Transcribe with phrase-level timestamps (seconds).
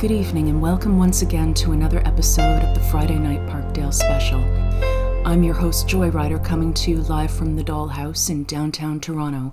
[0.00, 4.40] Good evening, and welcome once again to another episode of the Friday Night Parkdale Special.
[5.26, 9.52] I'm your host, Joy Joyrider, coming to you live from the Dollhouse in downtown Toronto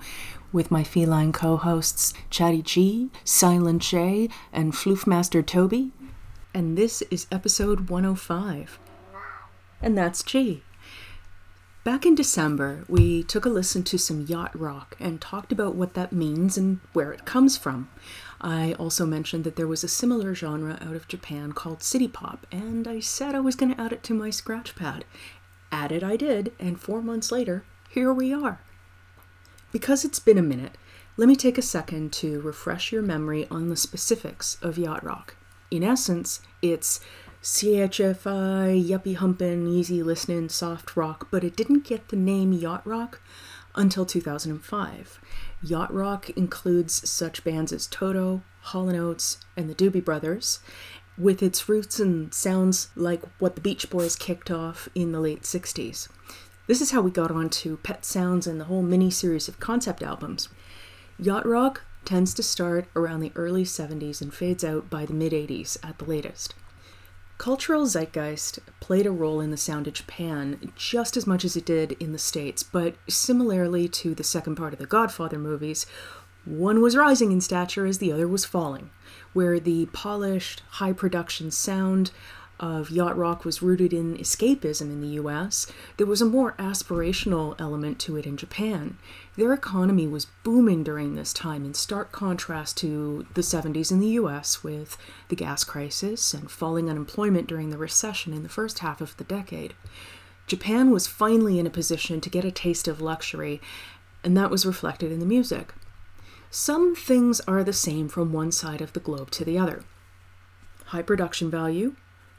[0.53, 5.91] with my feline co hosts, Chatty G, Silent J, and Floofmaster Toby.
[6.53, 8.79] And this is episode 105.
[9.81, 10.63] And that's G.
[11.83, 15.93] Back in December, we took a listen to some yacht rock and talked about what
[15.95, 17.89] that means and where it comes from.
[18.39, 22.45] I also mentioned that there was a similar genre out of Japan called city pop,
[22.51, 25.05] and I said I was going to add it to my scratch pad.
[25.71, 28.61] Add it I did, and four months later, here we are.
[29.71, 30.77] Because it's been a minute,
[31.17, 35.35] let me take a second to refresh your memory on the specifics of yacht rock.
[35.71, 36.99] In essence, it's
[37.41, 43.19] CHFI, yuppie humpin', easy listening, soft rock, but it didn't get the name yacht rock
[43.75, 45.19] until 2005.
[45.63, 50.59] Yacht rock includes such bands as Toto, Hall & Oates, and the Doobie Brothers,
[51.17, 55.41] with its roots and sounds like what the Beach Boys kicked off in the late
[55.41, 56.09] 60s.
[56.67, 60.03] This is how we got onto Pet Sounds and the whole mini series of concept
[60.03, 60.49] albums.
[61.17, 65.31] Yacht rock tends to start around the early 70s and fades out by the mid
[65.31, 66.53] 80s at the latest.
[67.37, 71.65] Cultural zeitgeist played a role in the sound of Japan just as much as it
[71.65, 75.85] did in the States, but similarly to the second part of the Godfather movies,
[76.45, 78.89] one was rising in stature as the other was falling,
[79.33, 82.09] where the polished, high production sound
[82.59, 85.67] of yacht rock was rooted in escapism in the US,
[85.97, 88.97] there was a more aspirational element to it in Japan.
[89.35, 94.07] Their economy was booming during this time, in stark contrast to the 70s in the
[94.09, 94.97] US, with
[95.29, 99.23] the gas crisis and falling unemployment during the recession in the first half of the
[99.23, 99.73] decade.
[100.47, 103.61] Japan was finally in a position to get a taste of luxury,
[104.23, 105.73] and that was reflected in the music.
[106.49, 109.83] Some things are the same from one side of the globe to the other.
[110.85, 111.95] High production value,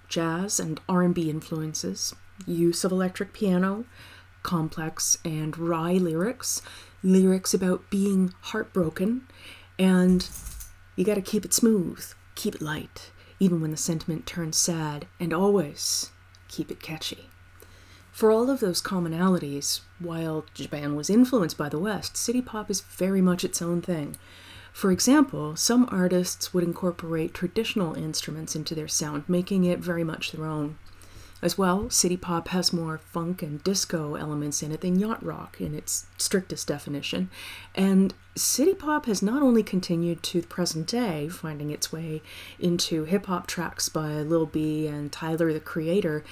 [0.09, 2.15] jazz and R&B influences,
[2.47, 3.85] use of electric piano,
[4.43, 6.63] complex and wry lyrics,
[7.03, 9.27] lyrics about being heartbroken,
[9.79, 10.29] and
[10.97, 12.05] you got to keep it smooth,
[12.35, 16.11] keep it light, even when the sentiment turns sad, and always
[16.49, 17.29] keep it catchy.
[18.11, 22.81] For all of those commonalities, while Japan was influenced by the West, city pop is
[22.81, 24.17] very much its own thing.
[24.79, 30.31] For example, some artists would incorporate traditional instruments into their sound, making it very much
[30.31, 30.79] their own.
[31.43, 35.61] As well, city pop has more funk and disco elements in it than yacht rock
[35.61, 37.29] in its strictest definition.
[37.75, 42.23] And city pop has not only continued to the present day, finding its way
[42.61, 46.23] into hip hop tracks by Lil B and Tyler the Creator,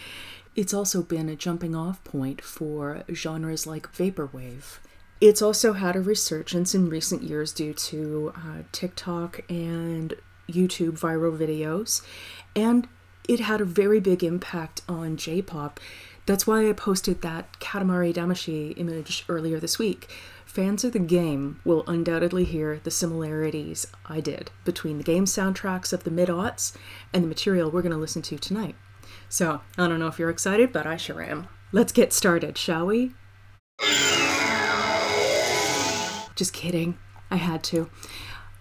[0.55, 4.79] it's also been a jumping off point for genres like vaporwave.
[5.21, 10.15] It's also had a resurgence in recent years due to uh, TikTok and
[10.49, 12.03] YouTube viral videos,
[12.55, 12.87] and
[13.27, 15.81] it had a very big impact on J pop.
[16.27, 20.11] That's why I posted that Katamari Damacy image earlier this week.
[20.45, 25.93] Fans of the game will undoubtedly hear the similarities I did between the game soundtracks
[25.93, 26.75] of the mid aughts
[27.13, 28.75] and the material we're going to listen to tonight.
[29.29, 31.49] So, I don't know if you're excited, but I sure am.
[31.73, 33.15] Let's get started, shall we?
[36.37, 36.99] Just kidding.
[37.31, 37.91] I had to.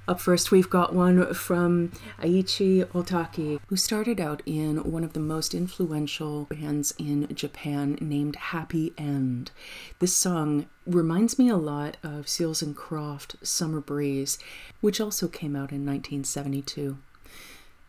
[0.08, 5.19] Up first, we've got one from Eiichi Ohtaki, who started out in one of the
[5.19, 9.52] most influential bands in Japan named Happy End.
[10.00, 14.38] This song reminds me a lot of Seals and Croft Summer Breeze,
[14.80, 16.97] which also came out in 1972.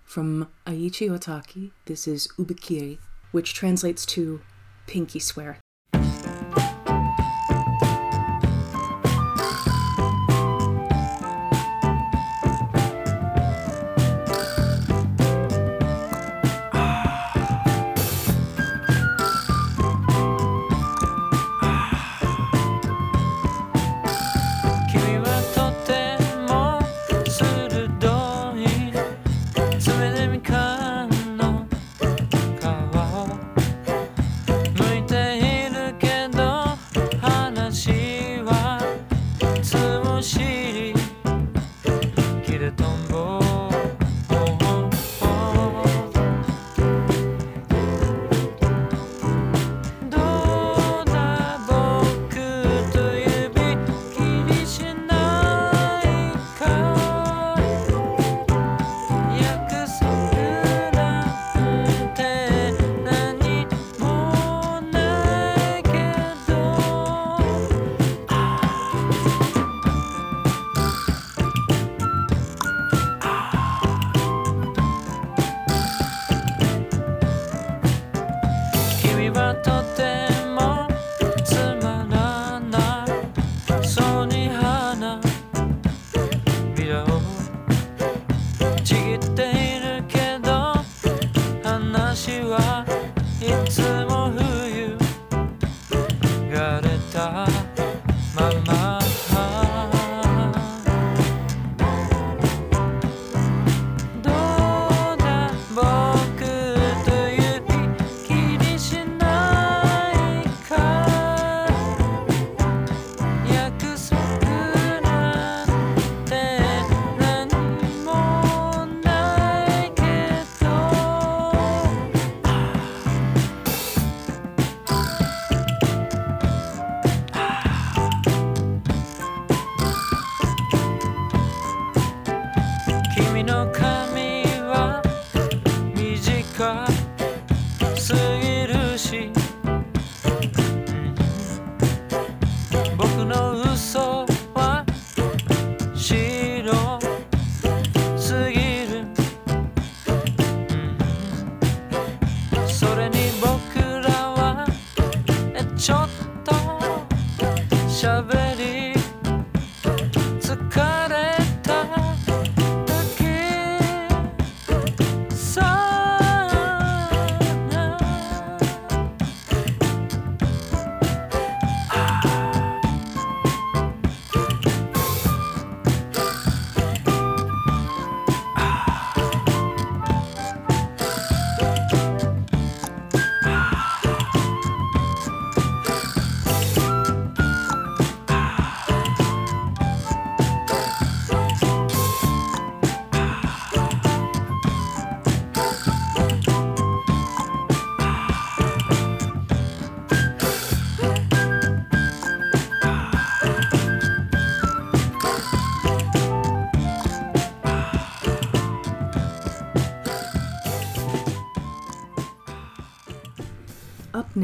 [0.03, 2.99] From Eiichi Ohtaki, this is Yubikiri,
[3.31, 4.41] which translates to
[4.87, 5.61] pinky swear.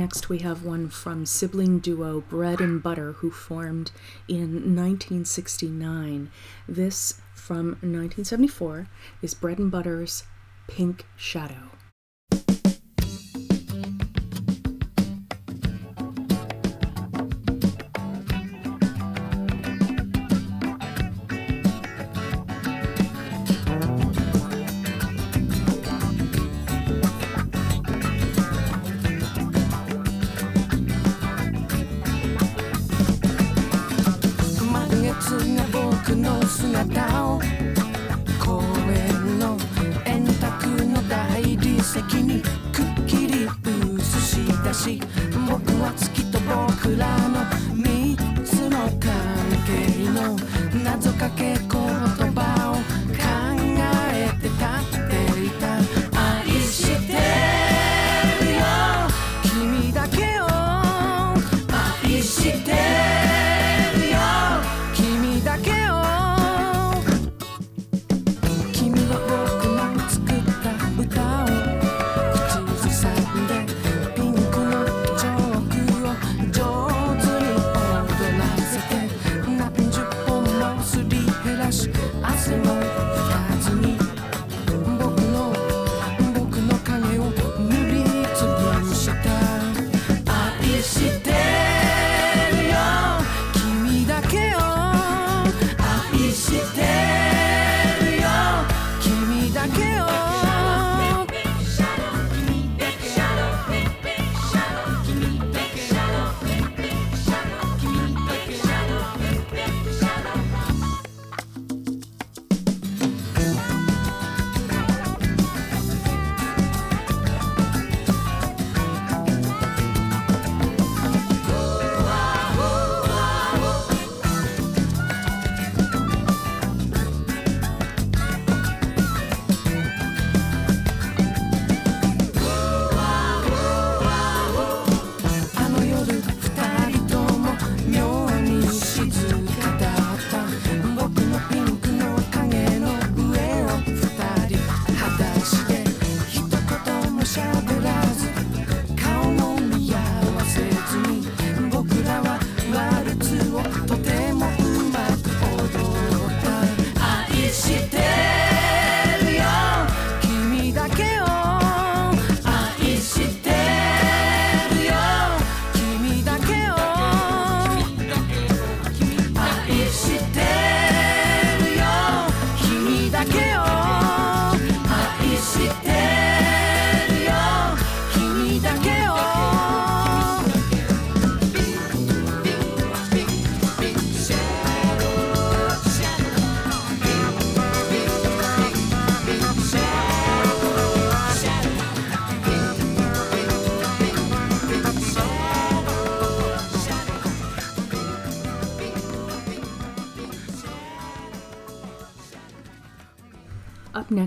[0.02, 3.92] Next, we have one from sibling duo Bread and Butter, who formed
[4.26, 6.28] in 1969.
[6.68, 8.88] This from 1974
[9.22, 10.24] is Bread and Butter's
[10.66, 11.70] Pink Shadow.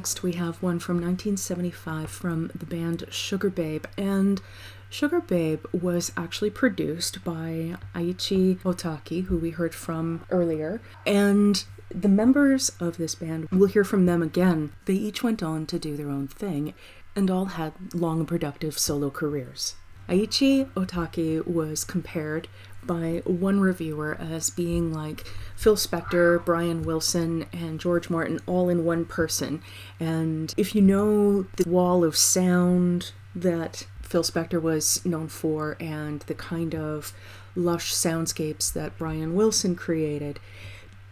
[0.05, 3.85] Next, we have one from 1975 from the band Sugar Babe.
[3.97, 4.39] And
[4.87, 10.79] Sugar Babe was actually produced by Eiichi Ohtaki, who we heard from earlier.
[11.07, 14.73] And the members of this band, we'll hear from them again.
[14.85, 16.75] They each went on to do their own thing
[17.15, 19.73] and all had long and productive solo careers.
[20.07, 22.47] Eiichi Ohtaki was compared
[22.85, 25.25] by one reviewer as being like
[25.55, 29.61] Phil Spector, Brian Wilson, and George Martin all in one person.
[29.99, 36.21] And if you know the wall of sound that Phil Spector was known for and
[36.21, 37.13] the kind of
[37.55, 40.39] lush soundscapes that Brian Wilson created,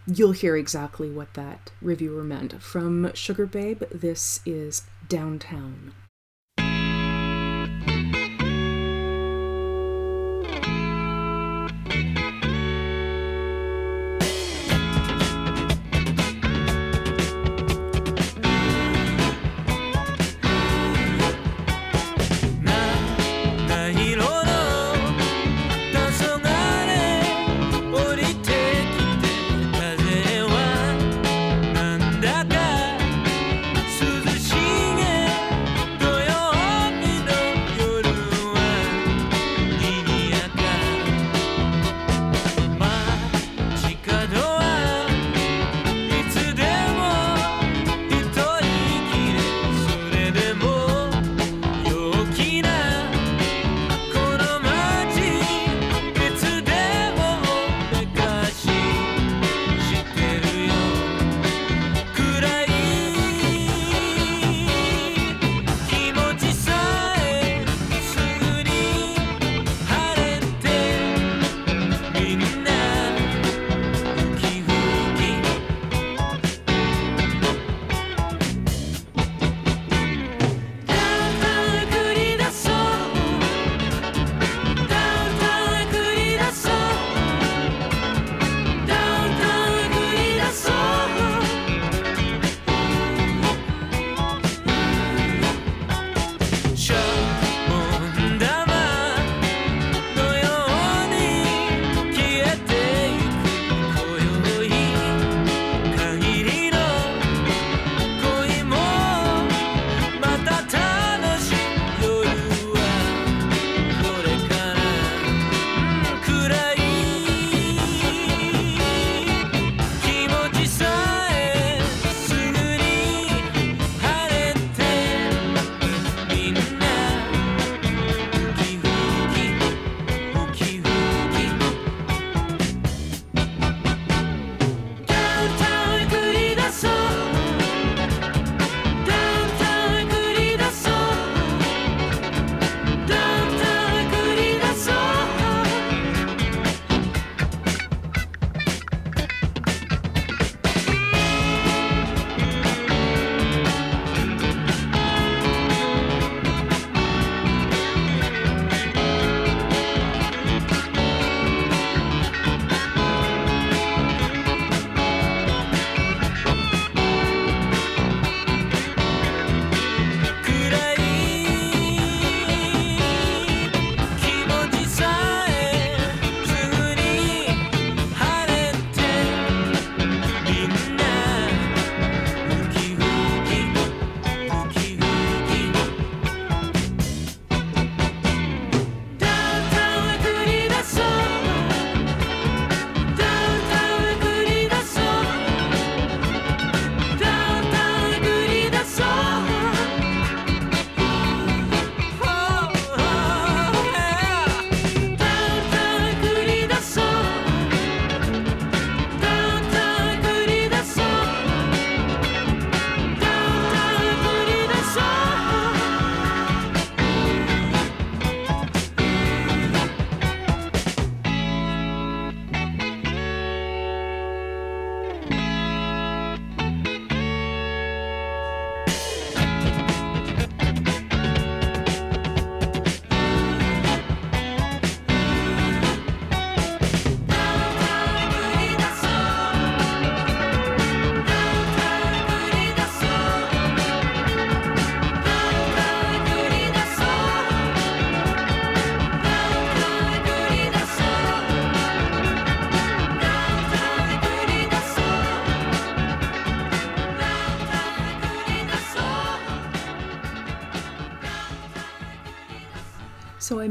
[0.06, 2.62] you'll hear exactly what that reviewer meant.
[2.62, 5.92] From Sugar Babe, this is Downtown.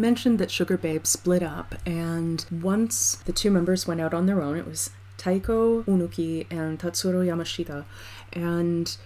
[0.03, 4.41] Mentioned that Sugar Babe split up, and once the two members went out on their
[4.41, 7.85] own, it was Taeko Onuki and Tatsuro Yamashita,
[8.33, 8.97] and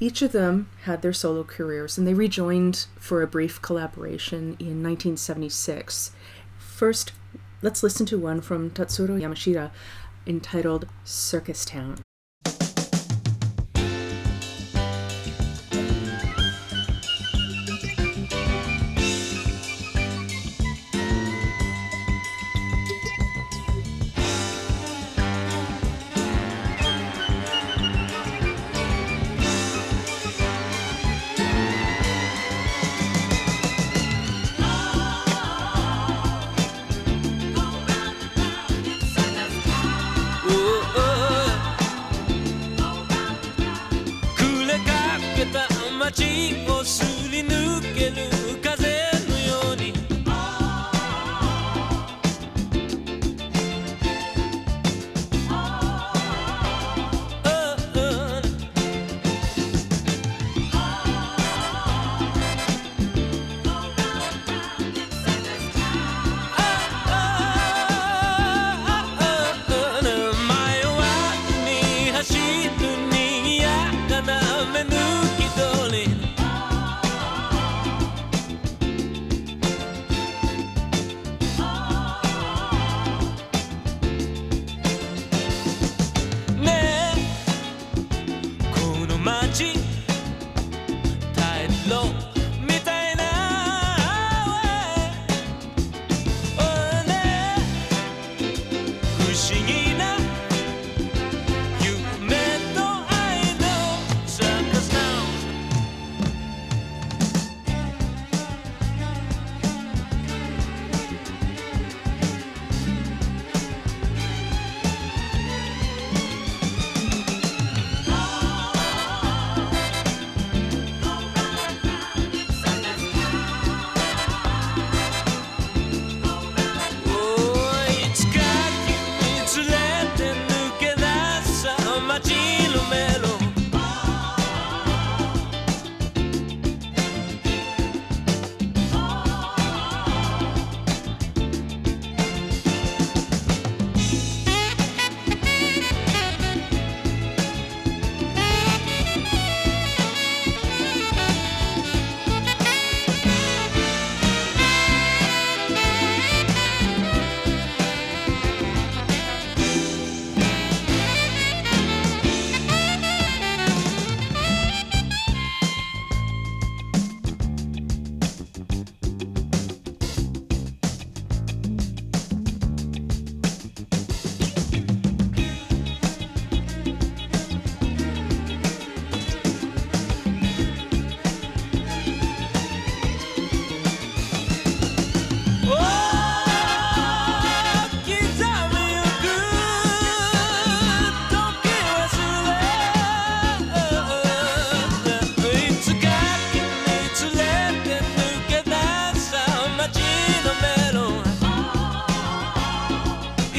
[0.00, 4.82] each of them had their solo careers, and they rejoined for a brief collaboration in
[4.82, 6.10] 1976.
[6.58, 7.12] First,
[7.62, 9.70] let's listen to one from Tatsuro Yamashita
[10.26, 12.11] entitled Circus Town.「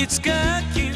[0.03, 0.92] You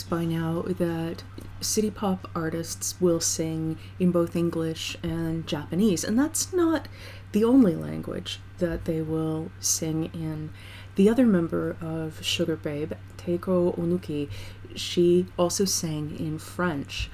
[0.00, 1.24] by now that
[1.60, 6.86] city pop artists will sing in both English and Japanese, and that's not
[7.32, 10.50] the only language that they will sing in.
[10.94, 14.30] The other member of Sugar Babe, Taeko Onuki,
[14.76, 17.10] she also sang in French.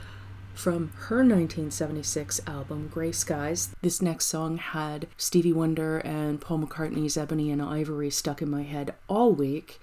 [0.55, 7.17] From her 1976 album, Grey Skies, this next song had Stevie Wonder and Paul McCartney's
[7.17, 9.81] Ebony and Ivory stuck in my head all week.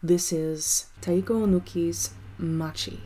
[0.00, 2.10] This is Taeko Onuki's
[2.42, 2.98] Machi.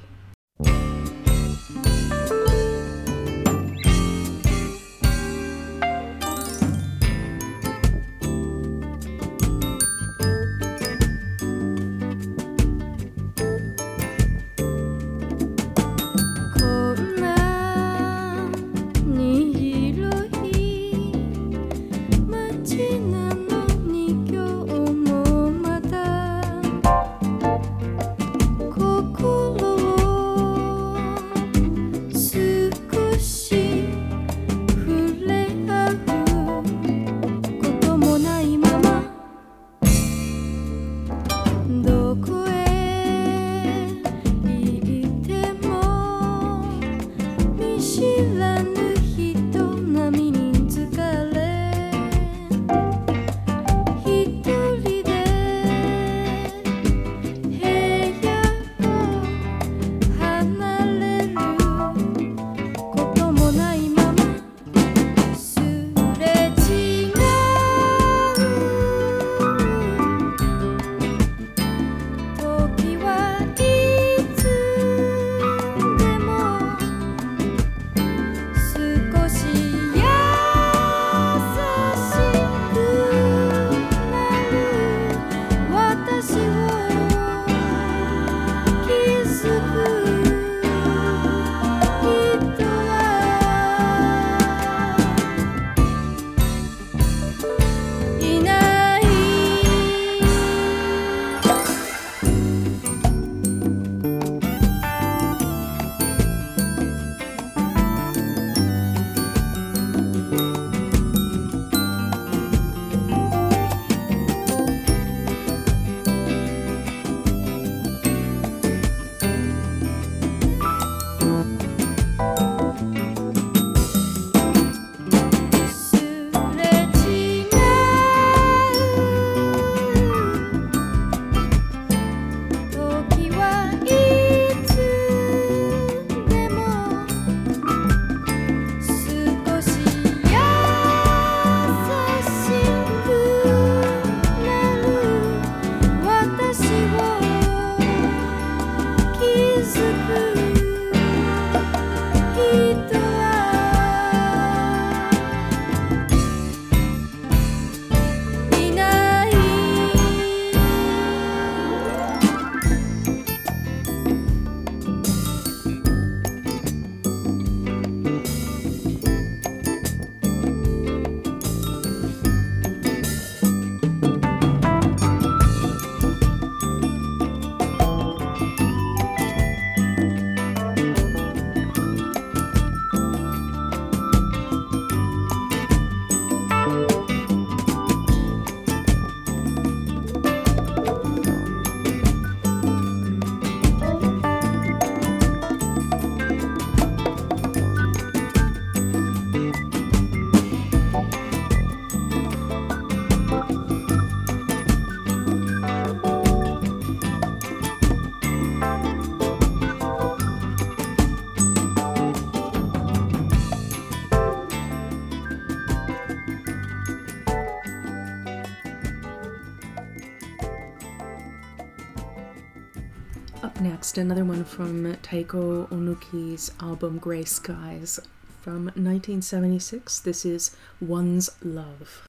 [223.98, 227.98] Another one from Taeko Onuki's album Grey Skies
[228.42, 230.00] from 1976.
[230.00, 232.06] This is One's Love.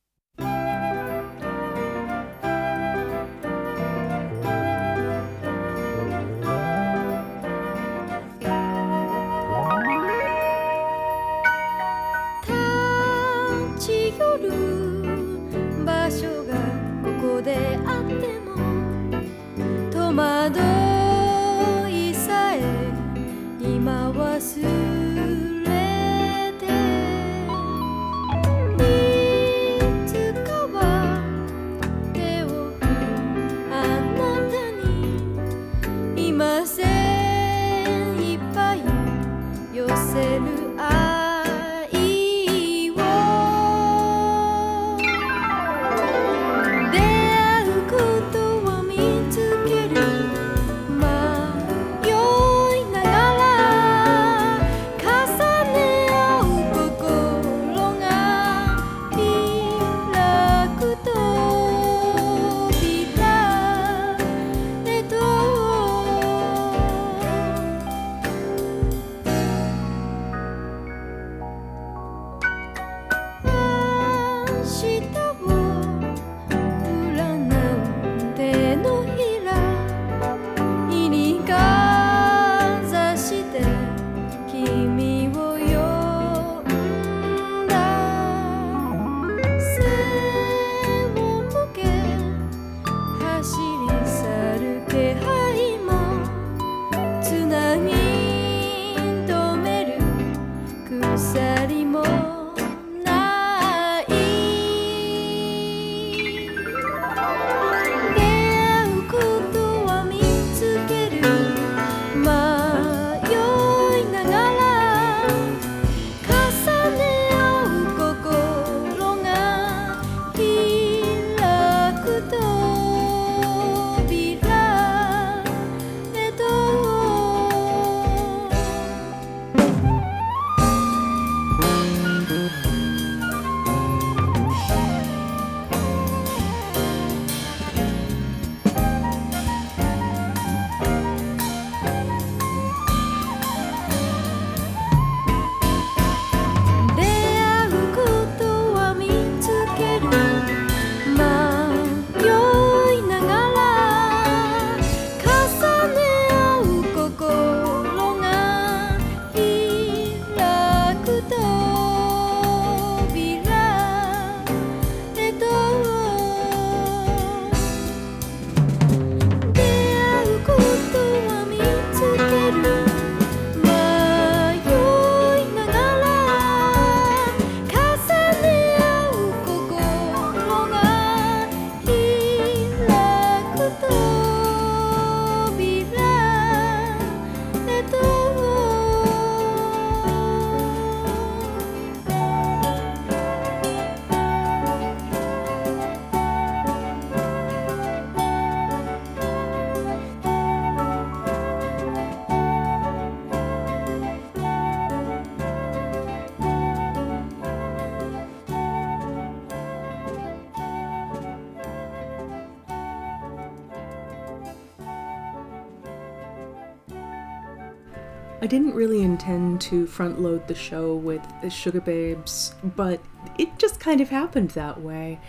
[219.60, 223.02] To front load the show with the Sugar Babes, but
[223.39, 225.20] it just kind of happened that way.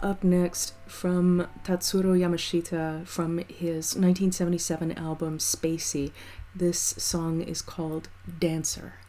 [0.00, 6.12] Up next, from Tatsuro Yamashita from his 1977 album Spacy,
[6.54, 8.99] this song is called Dancer.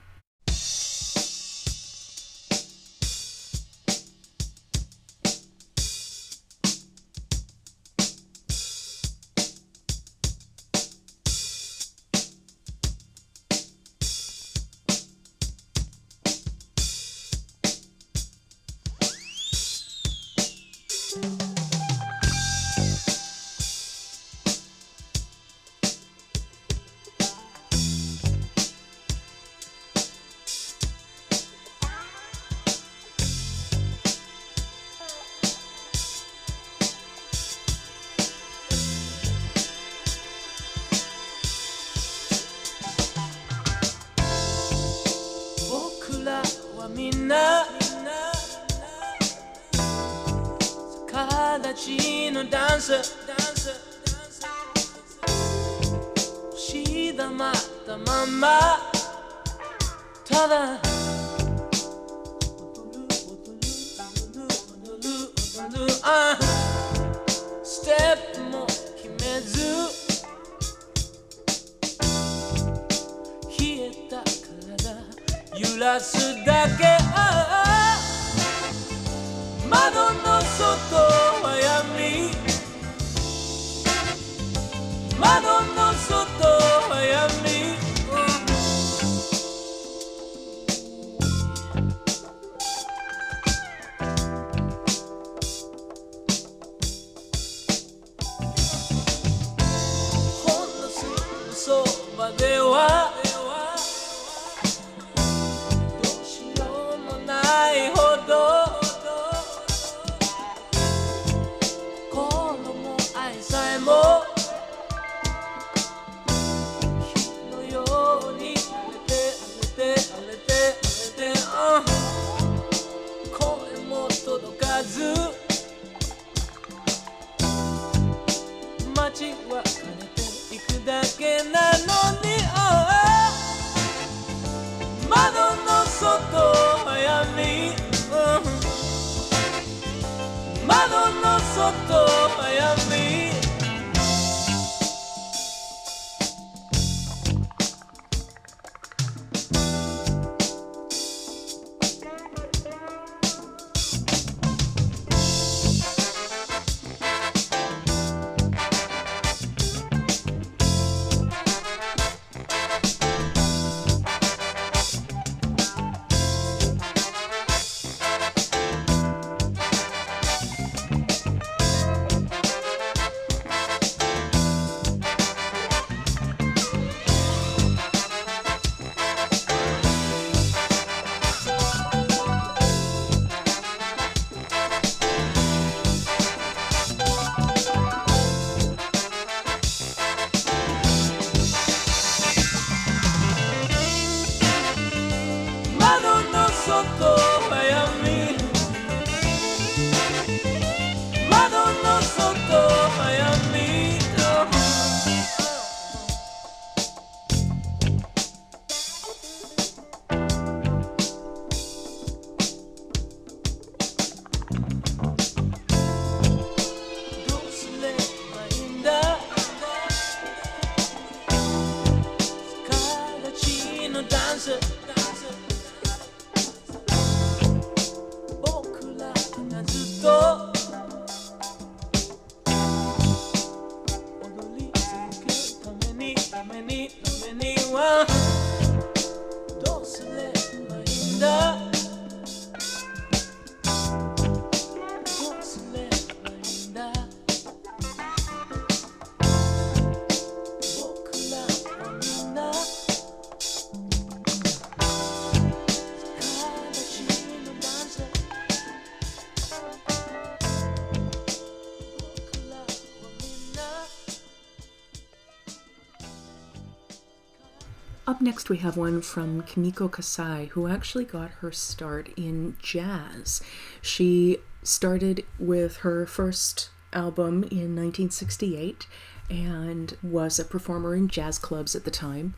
[268.31, 273.41] Next we have one from Kimiko Kasai, who actually got her start in jazz.
[273.81, 278.87] She started with her first album in 1968
[279.29, 282.33] and was a performer in jazz clubs at the time.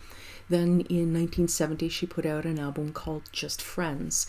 [0.50, 4.26] Then in 1970, she put out an album called Just Friends.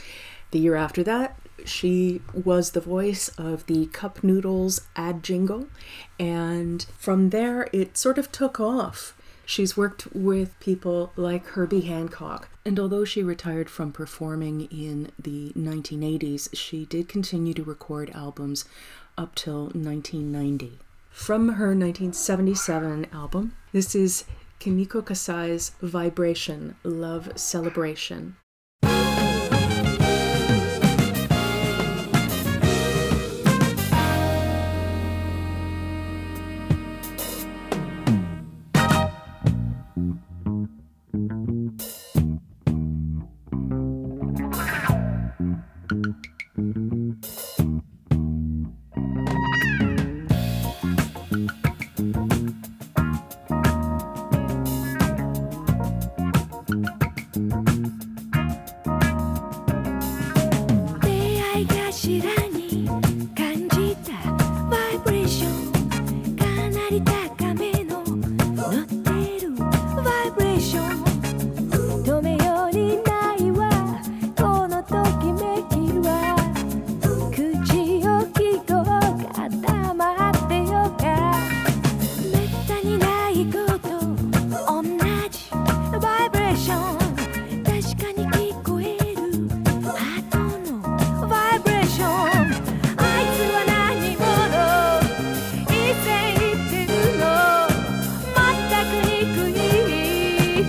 [0.51, 5.69] The year after that, she was the voice of the Cup Noodles ad jingle,
[6.19, 9.17] and from there, it sort of took off.
[9.47, 15.53] She's worked with people like Herbie Hancock, and although she retired from performing in the
[15.57, 18.65] 1980s, she did continue to record albums
[19.19, 20.79] up till 1990.
[21.11, 24.25] From her 1977 album, this is
[24.59, 28.37] Kimiko Kasai's Vibration Love Celebration.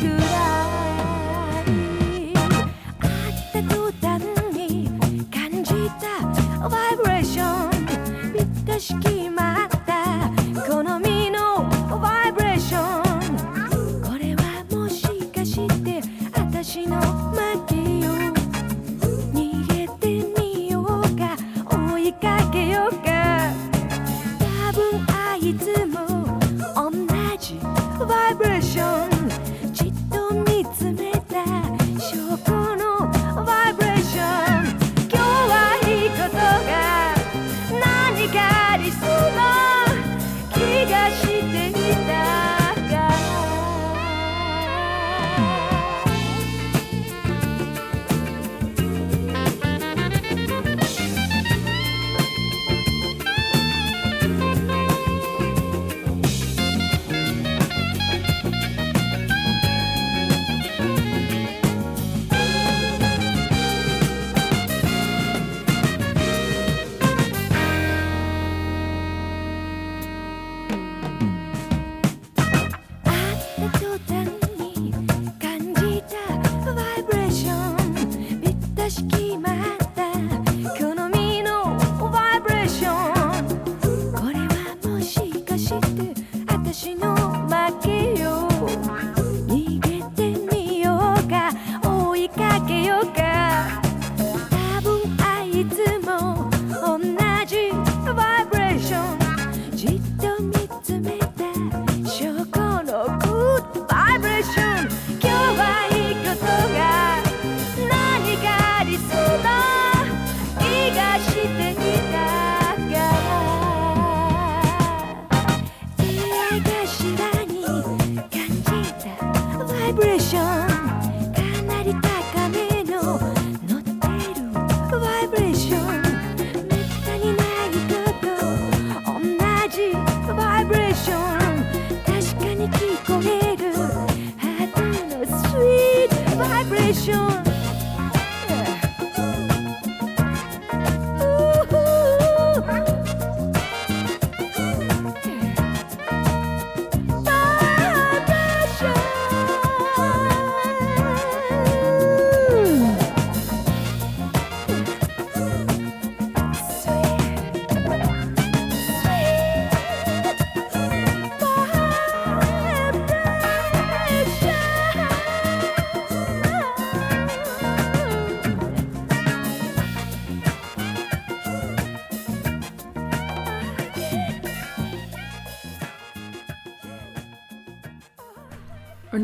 [0.02, 0.35] good.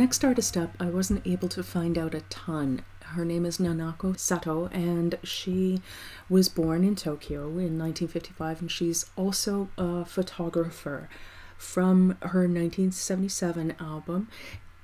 [0.01, 2.81] next artist up, I wasn't able to find out a ton.
[3.03, 5.79] Her name is Nanako Sato, and she
[6.27, 11.07] was born in Tokyo in 1955, and she's also a photographer.
[11.55, 14.27] From her 1977 album,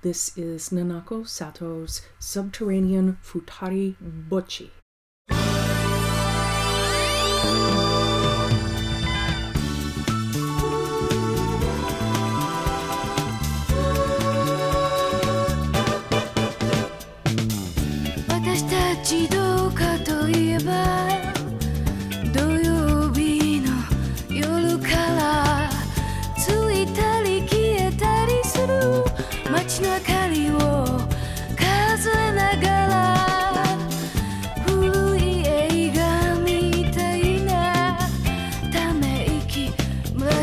[0.03, 3.95] this is Nanako Sato's Subterranean Futari
[4.29, 4.69] Bocci.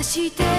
[0.05, 0.53] して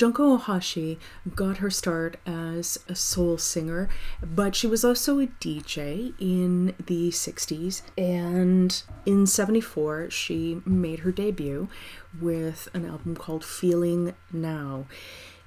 [0.00, 0.96] Junko Ohashi
[1.36, 3.90] got her start as a soul singer,
[4.22, 7.82] but she was also a DJ in the 60s.
[7.98, 11.68] And in 74, she made her debut
[12.18, 14.86] with an album called Feeling Now.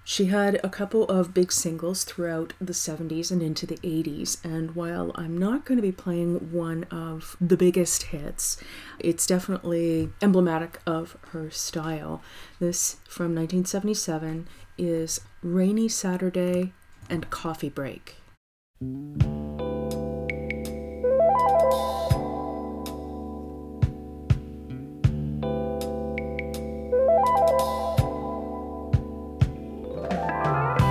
[0.05, 4.75] She had a couple of big singles throughout the 70s and into the 80s, and
[4.75, 8.57] while I'm not going to be playing one of the biggest hits,
[8.99, 12.21] it's definitely emblematic of her style.
[12.59, 14.47] This from 1977
[14.77, 16.73] is Rainy Saturday
[17.09, 18.17] and Coffee Break.
[30.43, 30.82] 水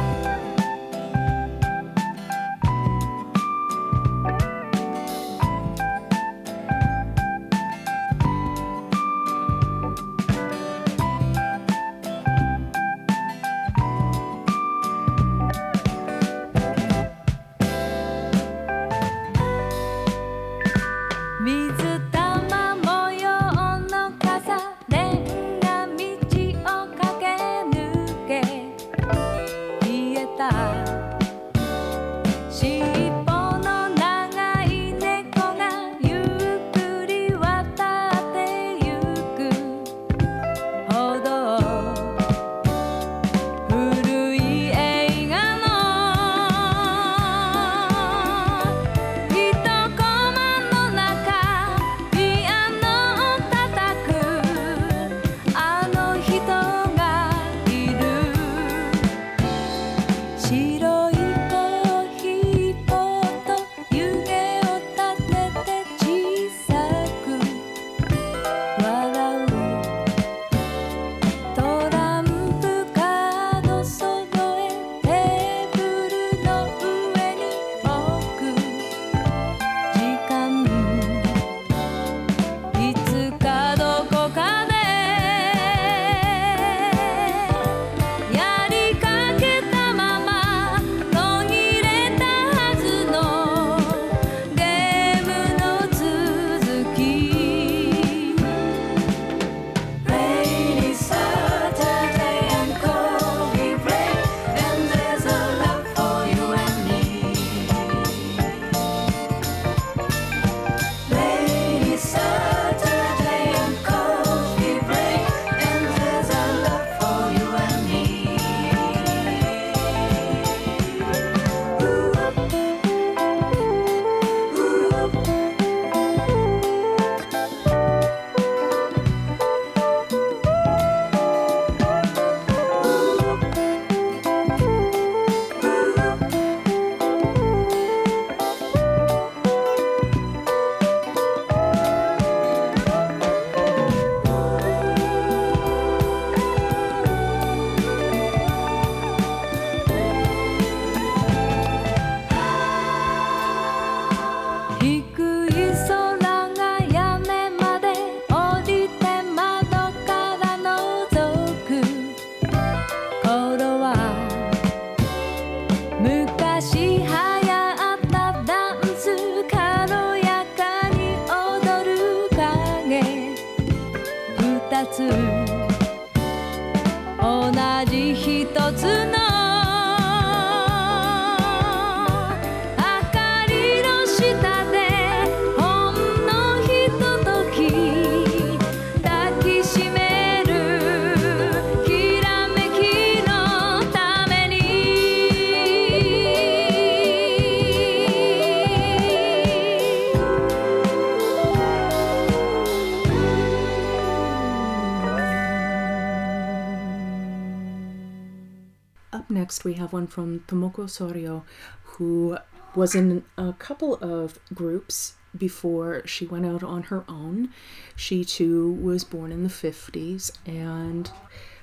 [209.65, 211.45] We have one from Tomoko Soryo,
[211.85, 212.37] who
[212.75, 217.51] was in a couple of groups before she went out on her own.
[217.95, 221.11] She too was born in the 50s, and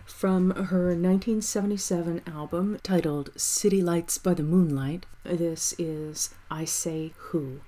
[0.06, 7.62] from her 1977 album titled City Lights by the Moonlight, this is I Say Who.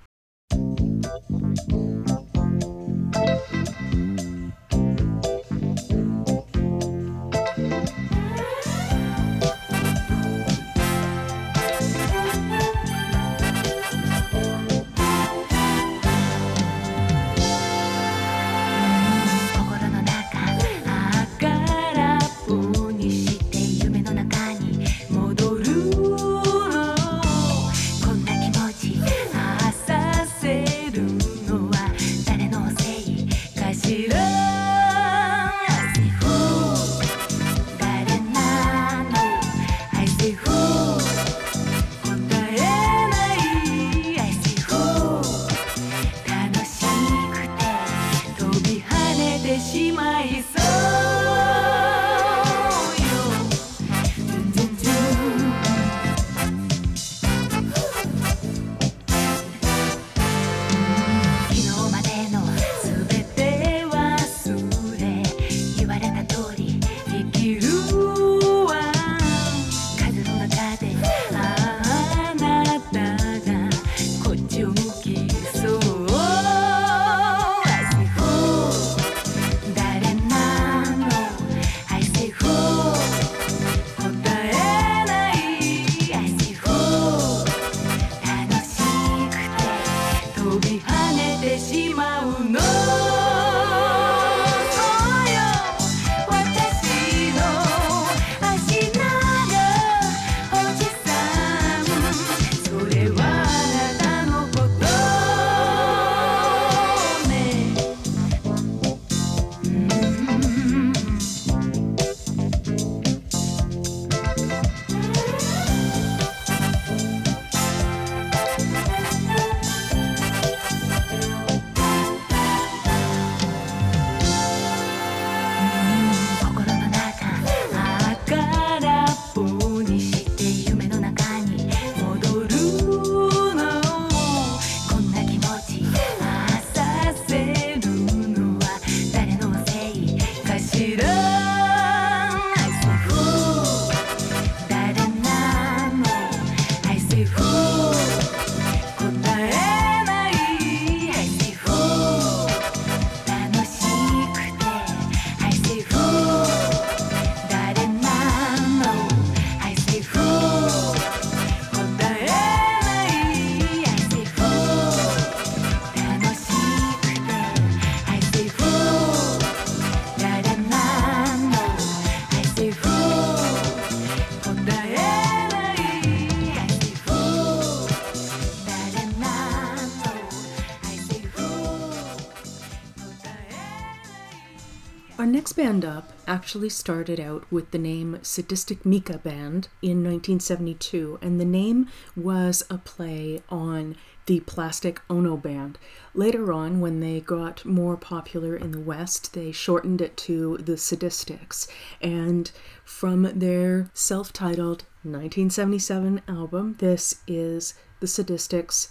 [185.62, 191.44] Band up actually started out with the name Sadistic Mika Band in 1972, and the
[191.44, 191.86] name
[192.16, 193.94] was a play on
[194.26, 195.78] the Plastic Ono Band.
[196.14, 200.72] Later on, when they got more popular in the West, they shortened it to the
[200.72, 201.68] Sadistics,
[202.00, 202.50] and
[202.84, 208.88] from their self titled 1977 album, this is the Sadistics,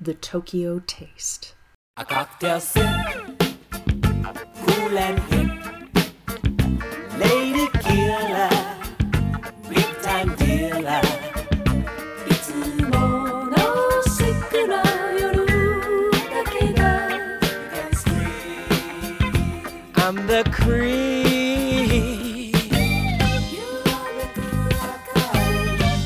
[0.00, 1.54] The Tokyo Taste.
[4.66, 5.43] Cool and.
[20.06, 20.92] I'm the cream.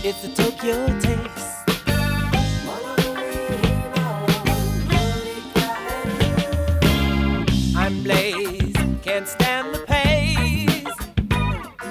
[0.05, 1.65] It's the Tokyo taste.
[7.77, 8.73] I'm Blaze,
[9.03, 10.85] can't stand the pace.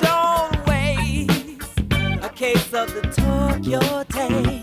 [0.02, 4.57] Don't waste a case of the Tokyo taste.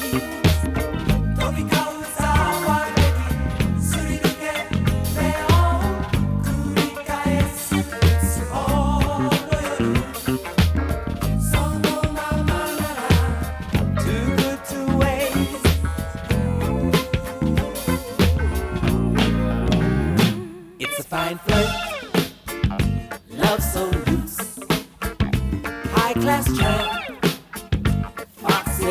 [21.15, 21.71] Fine flirt
[23.31, 24.59] Love so loose.
[25.95, 26.89] High class charm
[28.43, 28.87] Foxy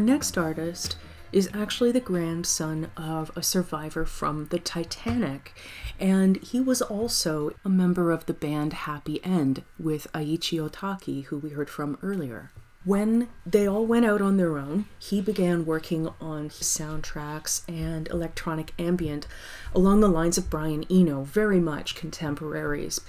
[0.00, 0.96] Our next artist
[1.30, 5.54] is actually the grandson of a survivor from the Titanic,
[5.98, 11.36] and he was also a member of the band Happy End with Eiichi Ohtaki, who
[11.36, 12.50] we heard from earlier.
[12.86, 18.72] When they all went out on their own, he began working on soundtracks and electronic
[18.78, 19.26] ambient
[19.74, 23.02] along the lines of Brian Eno, very much contemporaries.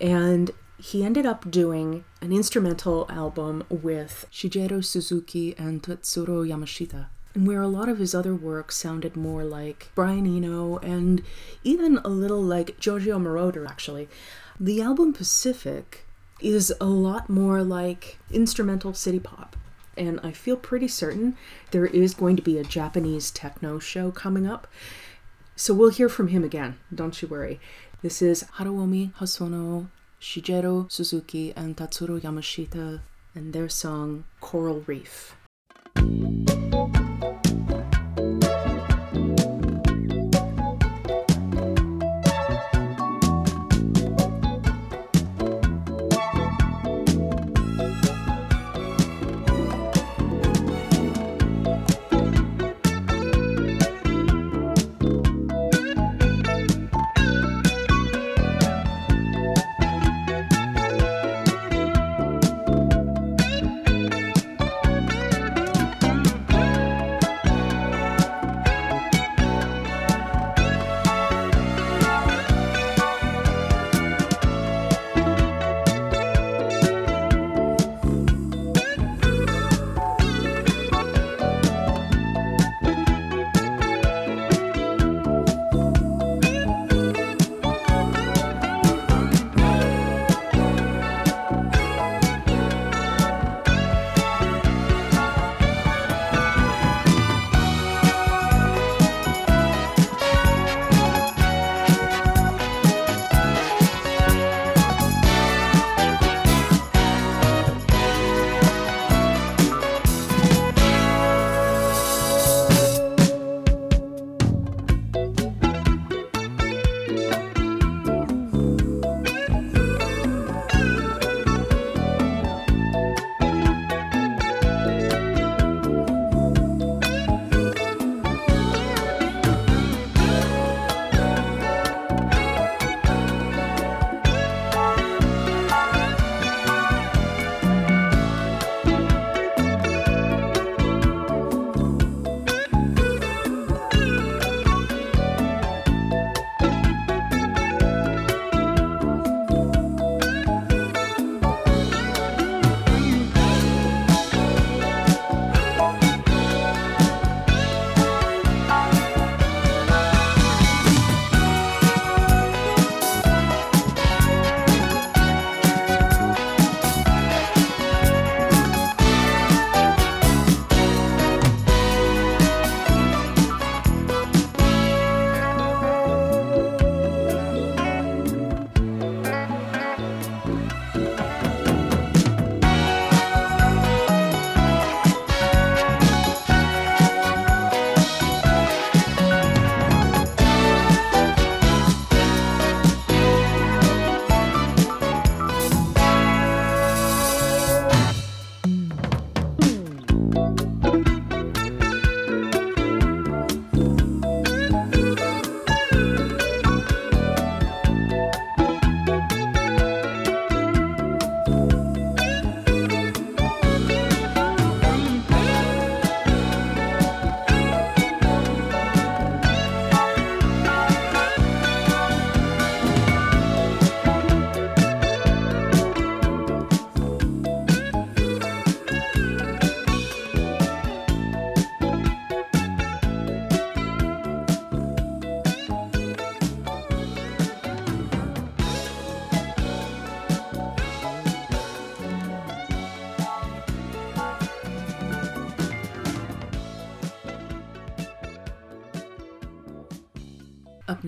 [0.00, 7.06] And he ended up doing an instrumental album with Shigeru Suzuki and Tatsuro Yamashita.
[7.34, 11.22] And where a lot of his other work sounded more like Brian Eno and
[11.64, 14.08] even a little like Giorgio Moroder, actually,
[14.58, 16.06] the album Pacific
[16.40, 19.56] is a lot more like instrumental city pop.
[19.96, 21.36] And I feel pretty certain
[21.70, 24.66] there is going to be a Japanese techno show coming up.
[25.56, 27.60] So we'll hear from him again, don't you worry.
[28.02, 29.88] This is Haruomi Hosono,
[30.26, 33.00] Shigeru Suzuki, and Tatsuro Yamashita,
[33.36, 36.65] and their song Coral Reef.「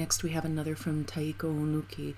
[0.08, 2.14] next, we have another from Taeko Onuki.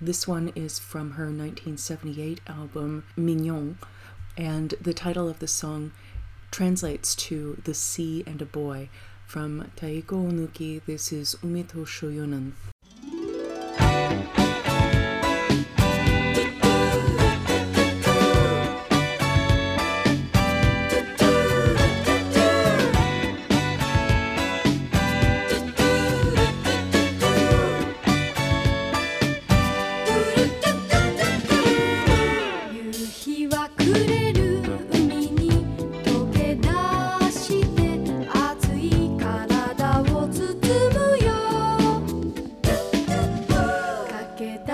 [0.00, 3.76] This one is from her 1978 album Mignon,
[4.38, 5.92] and the title of the song
[6.50, 8.88] translates to The Sea and a Boy.
[9.26, 12.52] From Taeko Onuki, this is Umi To Syounen.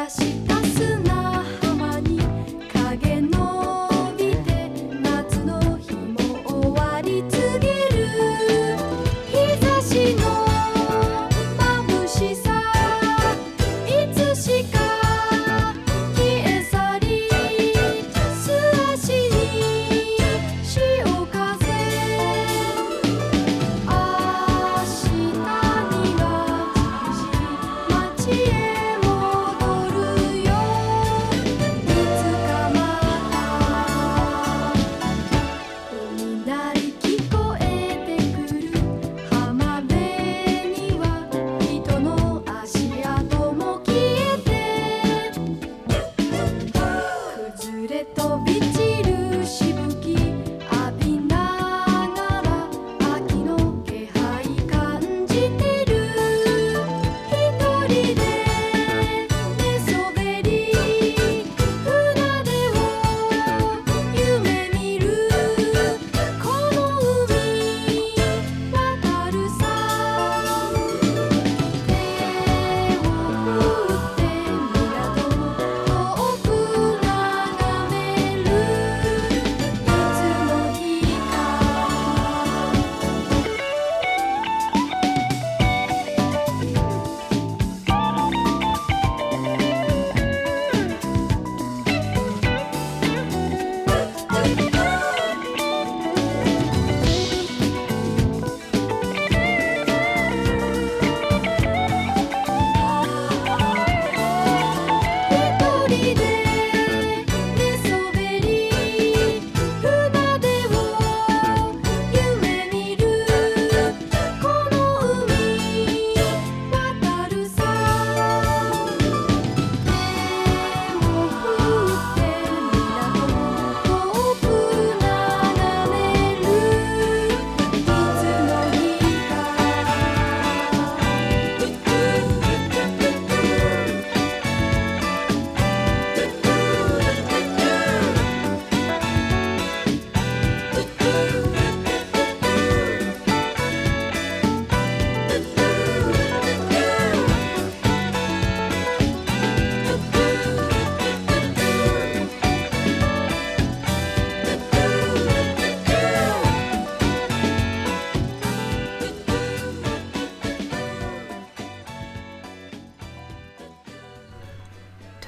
[0.02, 0.41] らして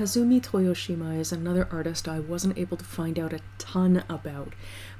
[0.05, 4.52] Tazumi Toyoshima is another artist I wasn't able to find out a ton about,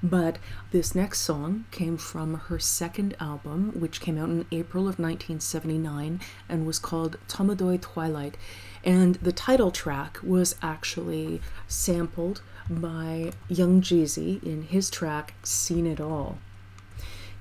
[0.03, 0.39] but
[0.71, 6.21] this next song came from her second album, which came out in April of 1979
[6.49, 8.39] and was called Tomadoi Twilight.
[8.83, 12.41] And the title track was actually sampled
[12.71, 16.39] by Young Jeezy in his track Seen It All.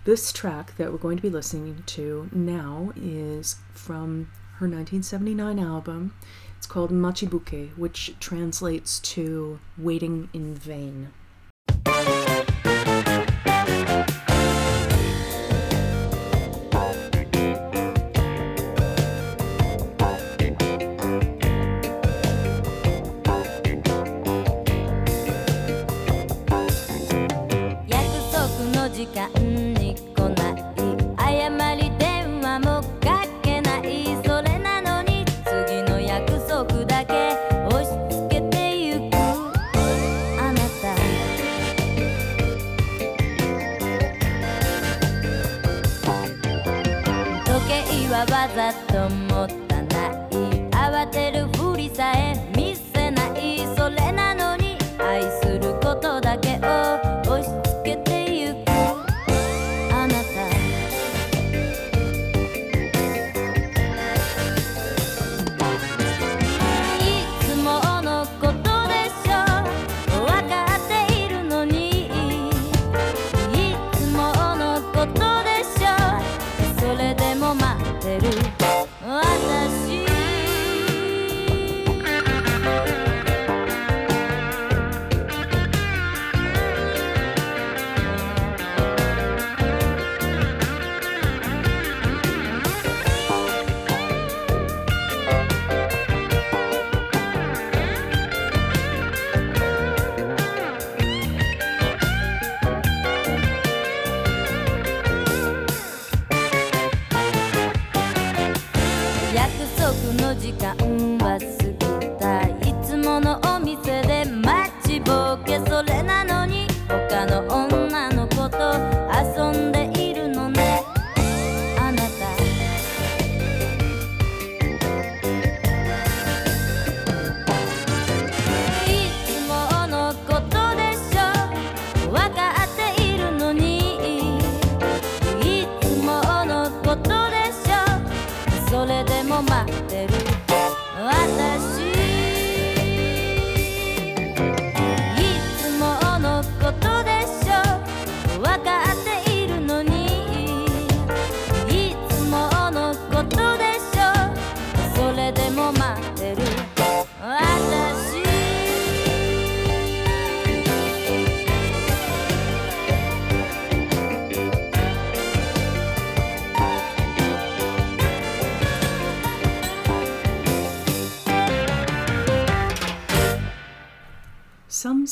[0.04, 6.14] This track that we're going to be listening to now is from her 1979 album.
[6.64, 11.10] It's called Machibouke, which translates to waiting in vain.
[48.32, 49.63] わざともっ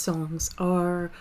[0.01, 1.11] songs are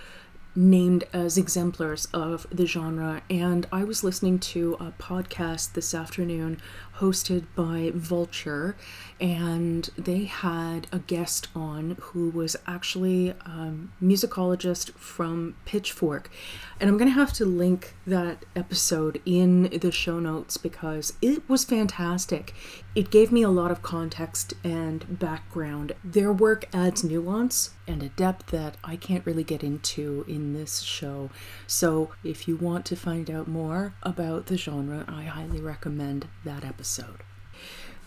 [0.57, 6.61] named as exemplars of the genre, and I was listening to a podcast this afternoon
[7.01, 8.77] hosted by Vulture,
[9.21, 16.31] and they had a guest on who was actually a musicologist from Pitchfork.
[16.79, 21.49] And I'm going to have to link that episode in the show notes because it
[21.49, 22.55] was fantastic.
[22.95, 25.93] It gave me a lot of context and background.
[26.03, 30.81] Their work adds nuance and a depth that I can't really get into in this
[30.81, 31.31] show.
[31.67, 36.65] So if you want to find out more about the genre, I highly recommend that
[36.65, 36.90] episode.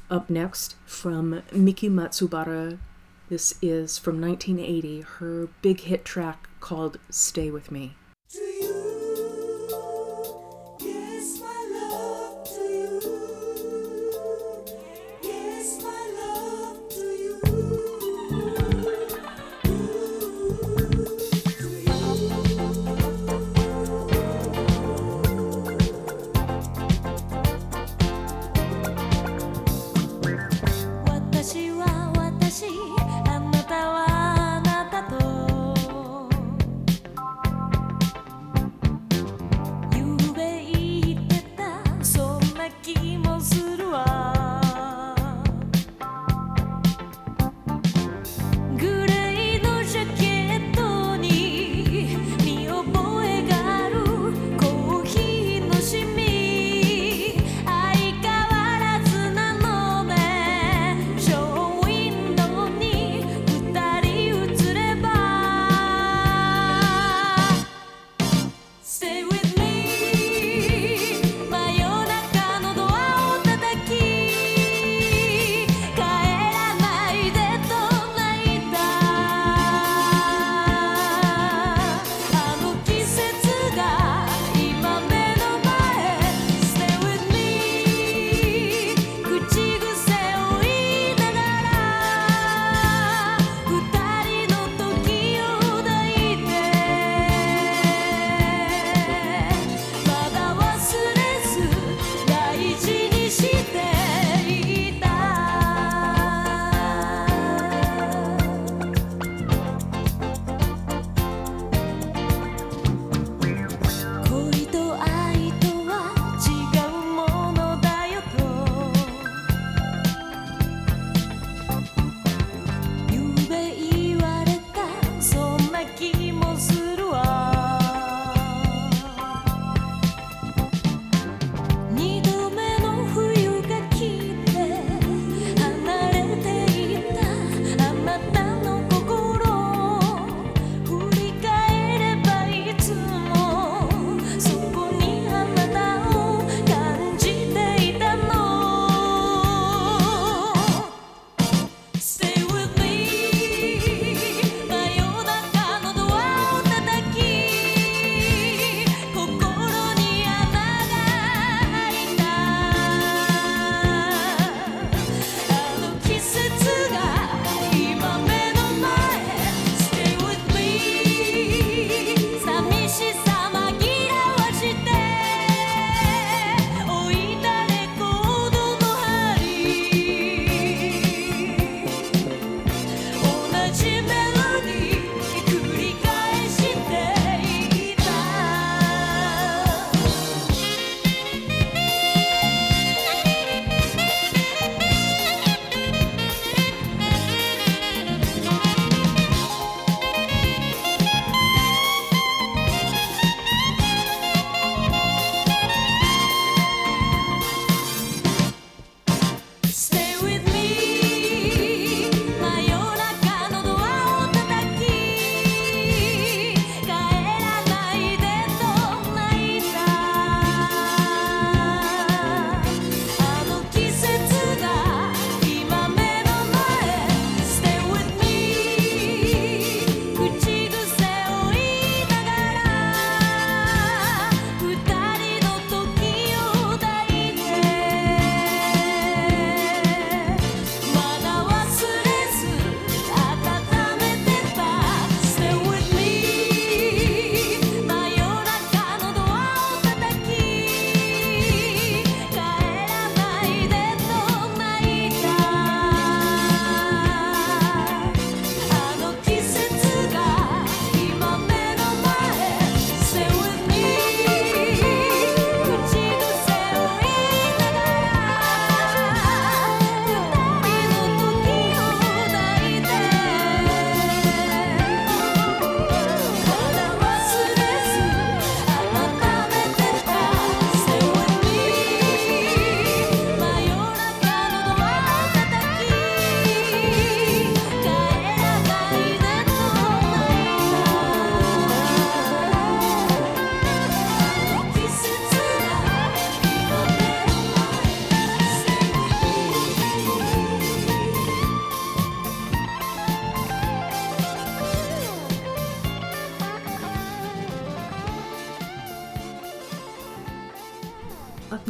[0.10, 2.78] Up next, from Miki Matsubara,
[3.30, 7.96] this is from 1980, her big hit track called Stay With Me.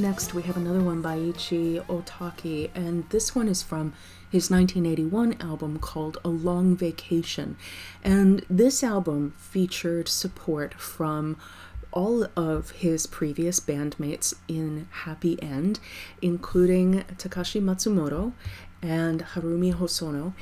[0.03, 3.93] Next we have another one by Eiichi Ohtaki, and this one is from
[4.29, 7.55] his 1981 album called A Long Vacation.
[8.03, 11.37] And this album featured support from
[11.93, 15.79] all of his previous bandmates in Happy End,
[16.21, 18.33] including Takashi Matsumoto
[18.81, 20.33] and Haruomi Hosono.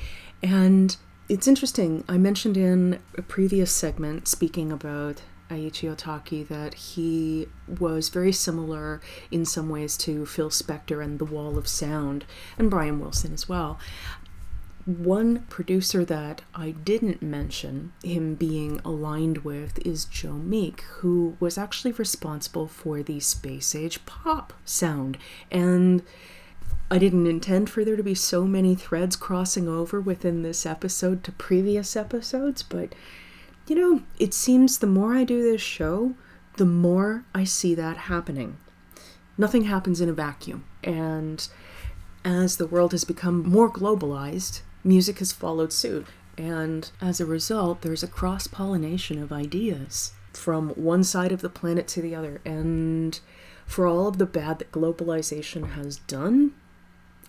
[0.42, 0.96] And
[1.28, 5.22] it's interesting, I mentioned in a previous segment speaking about
[5.52, 9.00] Eiichi Ohtaki that he was very similar
[9.30, 12.24] in some ways to Phil Spector and The Wall of Sound,
[12.58, 13.78] and Brian Wilson as well.
[14.84, 21.56] One producer that I didn't mention him being aligned with is Joe Meek, who was
[21.56, 25.18] actually responsible for the space age pop sound.
[25.52, 26.02] And
[26.90, 31.22] I didn't intend for there to be so many threads crossing over within this episode
[31.24, 32.92] to previous episodes, but
[33.66, 36.14] you know, it seems the more I do this show,
[36.56, 38.56] the more I see that happening.
[39.38, 40.64] Nothing happens in a vacuum.
[40.82, 41.46] And
[42.24, 46.06] as the world has become more globalized, music has followed suit.
[46.36, 51.48] And as a result, there's a cross pollination of ideas from one side of the
[51.48, 52.40] planet to the other.
[52.44, 53.18] And
[53.66, 56.52] for all of the bad that globalization has done,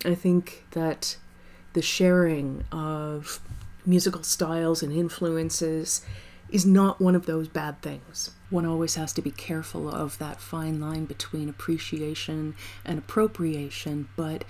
[0.05, 1.17] I think that
[1.73, 3.39] the sharing of
[3.85, 6.05] musical styles and influences
[6.49, 8.31] is not one of those bad things.
[8.49, 12.55] One always has to be careful of that fine line between appreciation
[12.85, 14.43] and appropriation, but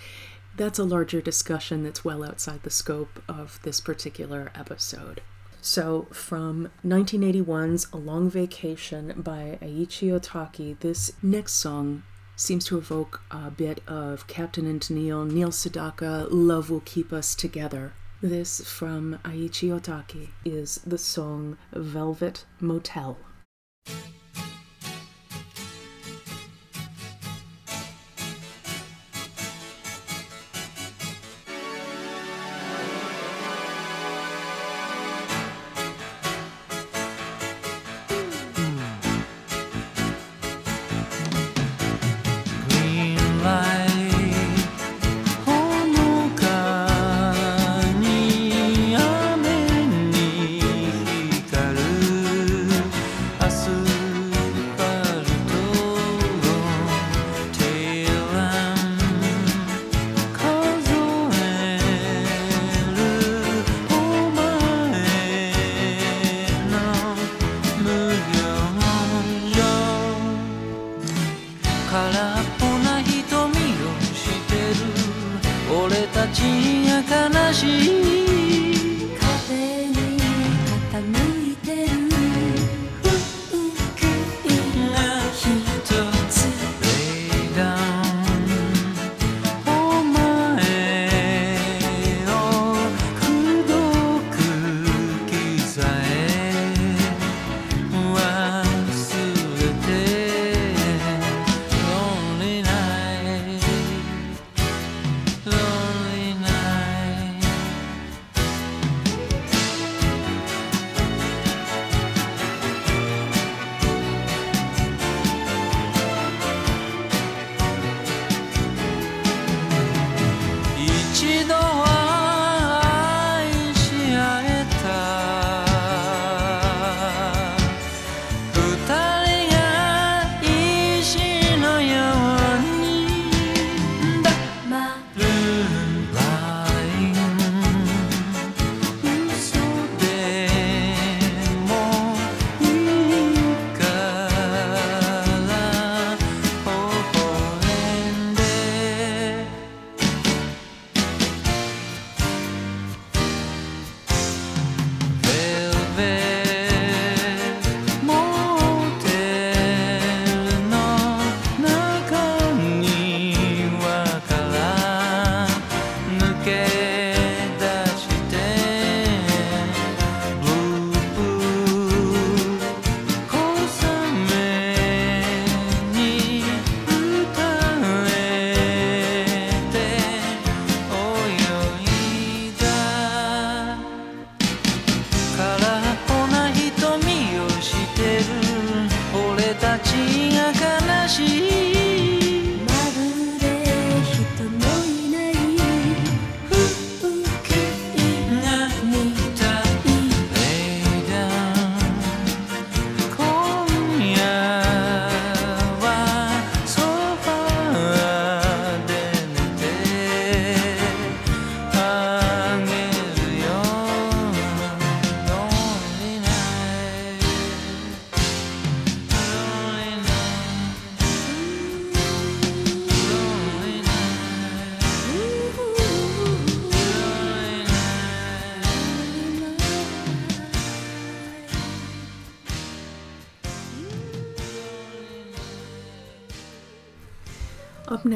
[0.58, 5.22] that's a larger discussion that's well outside the scope of this particular episode.
[5.62, 12.04] So, from 1981's A Long Vacation by Eiichi Ohtaki, this next song
[12.36, 17.34] seems to evoke a bit of Captain and Neil, Neil Sedaka, Love Will Keep Us
[17.34, 17.94] Together.
[18.24, 23.18] This from Eiichi Ohtaki is the song Velvet Motel.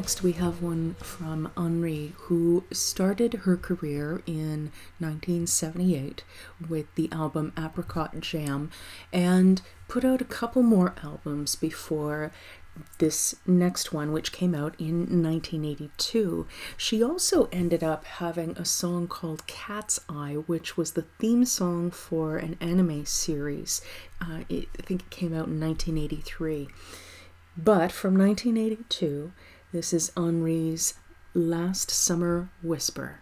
[0.07, 6.23] next, we have one from Anri, who started her career in 1978
[6.69, 8.71] with the album Apricot Jam
[9.11, 12.31] and put out a couple more albums before
[12.99, 16.47] this next one, which came out in 1982.
[16.77, 21.91] She also ended up having a song called Cat's Eye, which was the theme song
[21.91, 23.81] for an anime series.
[24.21, 26.69] Uh, it, I think it came out in 1983.
[27.57, 29.34] But from 1982
[29.73, 30.94] this is Anri's
[31.34, 33.19] Last Summer Whisper.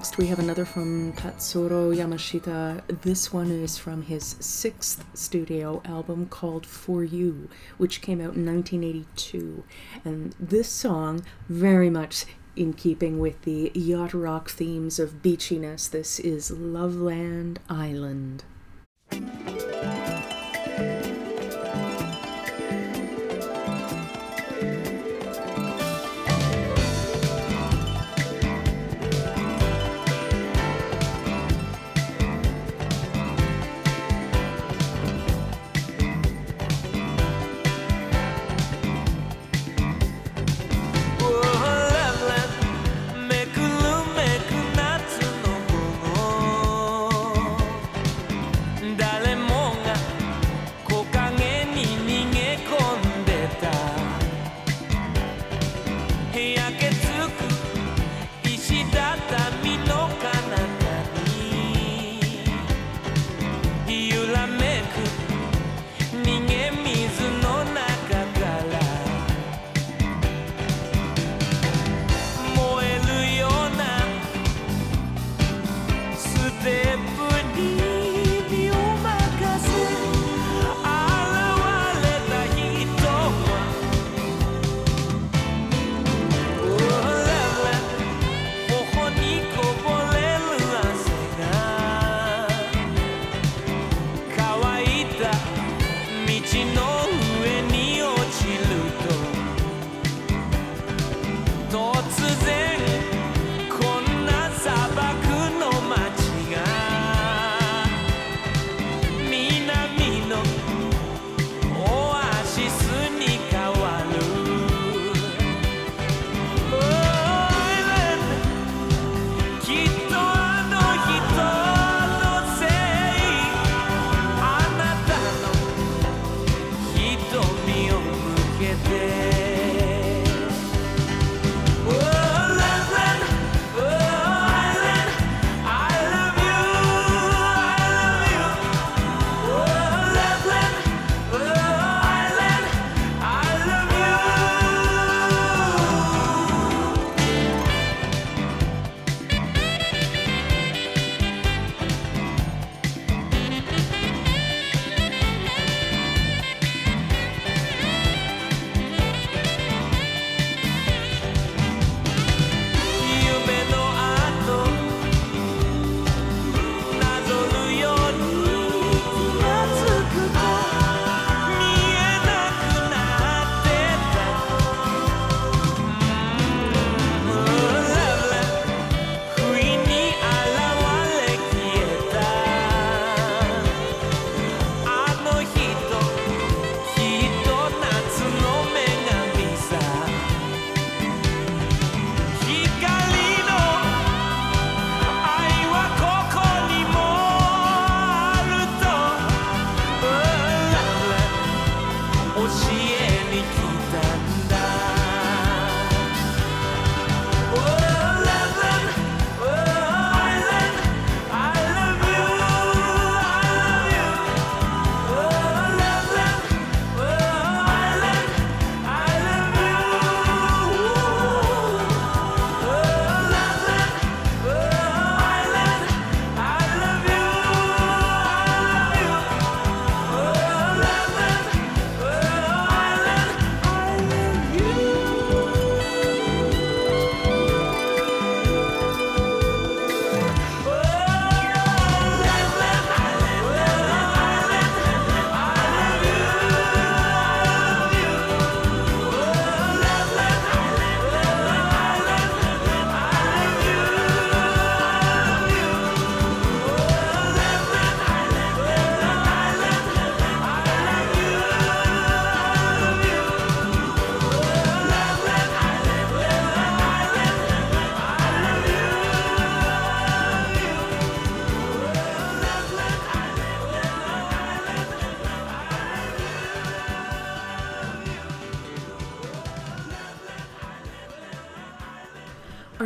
[0.00, 3.02] Next, we have another from Tatsuro Yamashita.
[3.02, 8.46] This one is from his sixth studio album called For You, which came out in
[8.46, 9.62] 1982.
[10.02, 12.24] And this song very much
[12.56, 15.90] in keeping with the yacht rock themes of beachiness.
[15.90, 18.44] This is Loveland Island.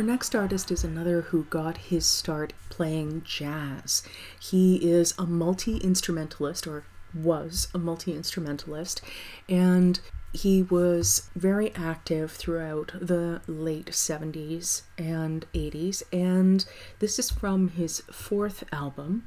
[0.05, 4.03] next artist is another who got his start playing jazz.
[4.39, 9.01] He is a multi instrumentalist, or was a multi instrumentalist,
[9.49, 9.99] and
[10.31, 16.03] he was very active throughout the late 70s and 80s.
[16.11, 16.65] And
[16.99, 19.25] this is from his fourth album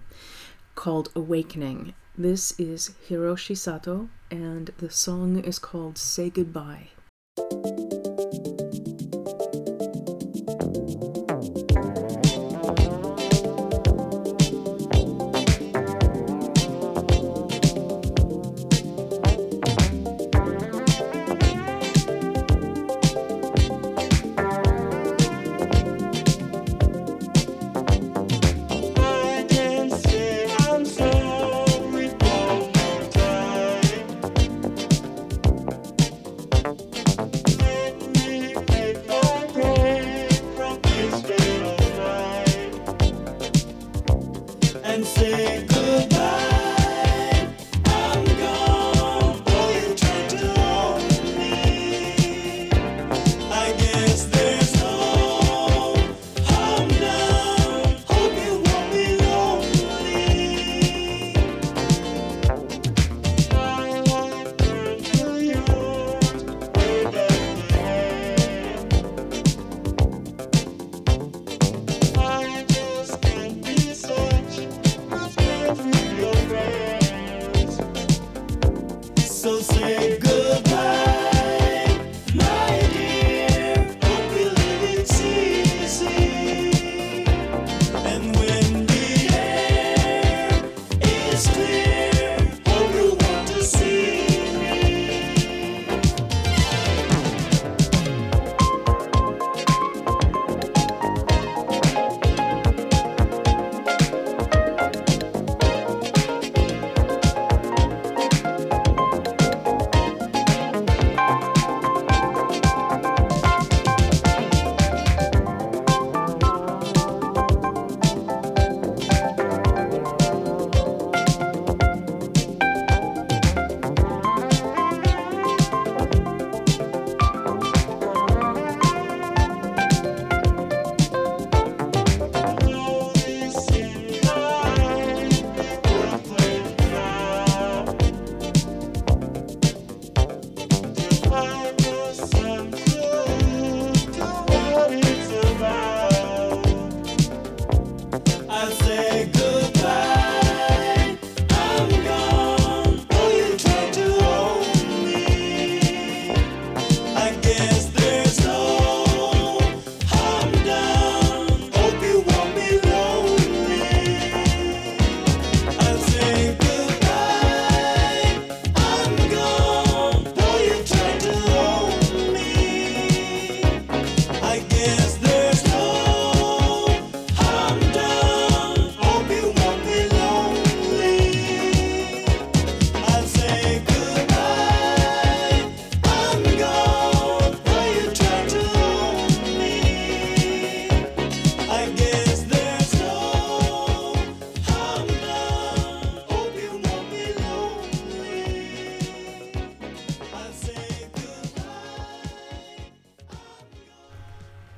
[0.74, 1.94] called Awakening.
[2.16, 6.88] This is Hiroshi Sato, and the song is called Say Goodbye.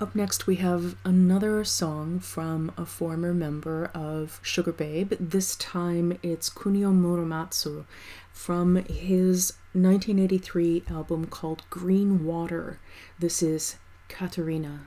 [0.01, 5.13] Up next, we have another song from a former member of Sugar Babe.
[5.21, 7.85] This time it's Kunio Muramatsu
[8.33, 12.81] from his 1983 album called Green Water.
[13.19, 13.77] This is
[14.09, 14.85] Katharina.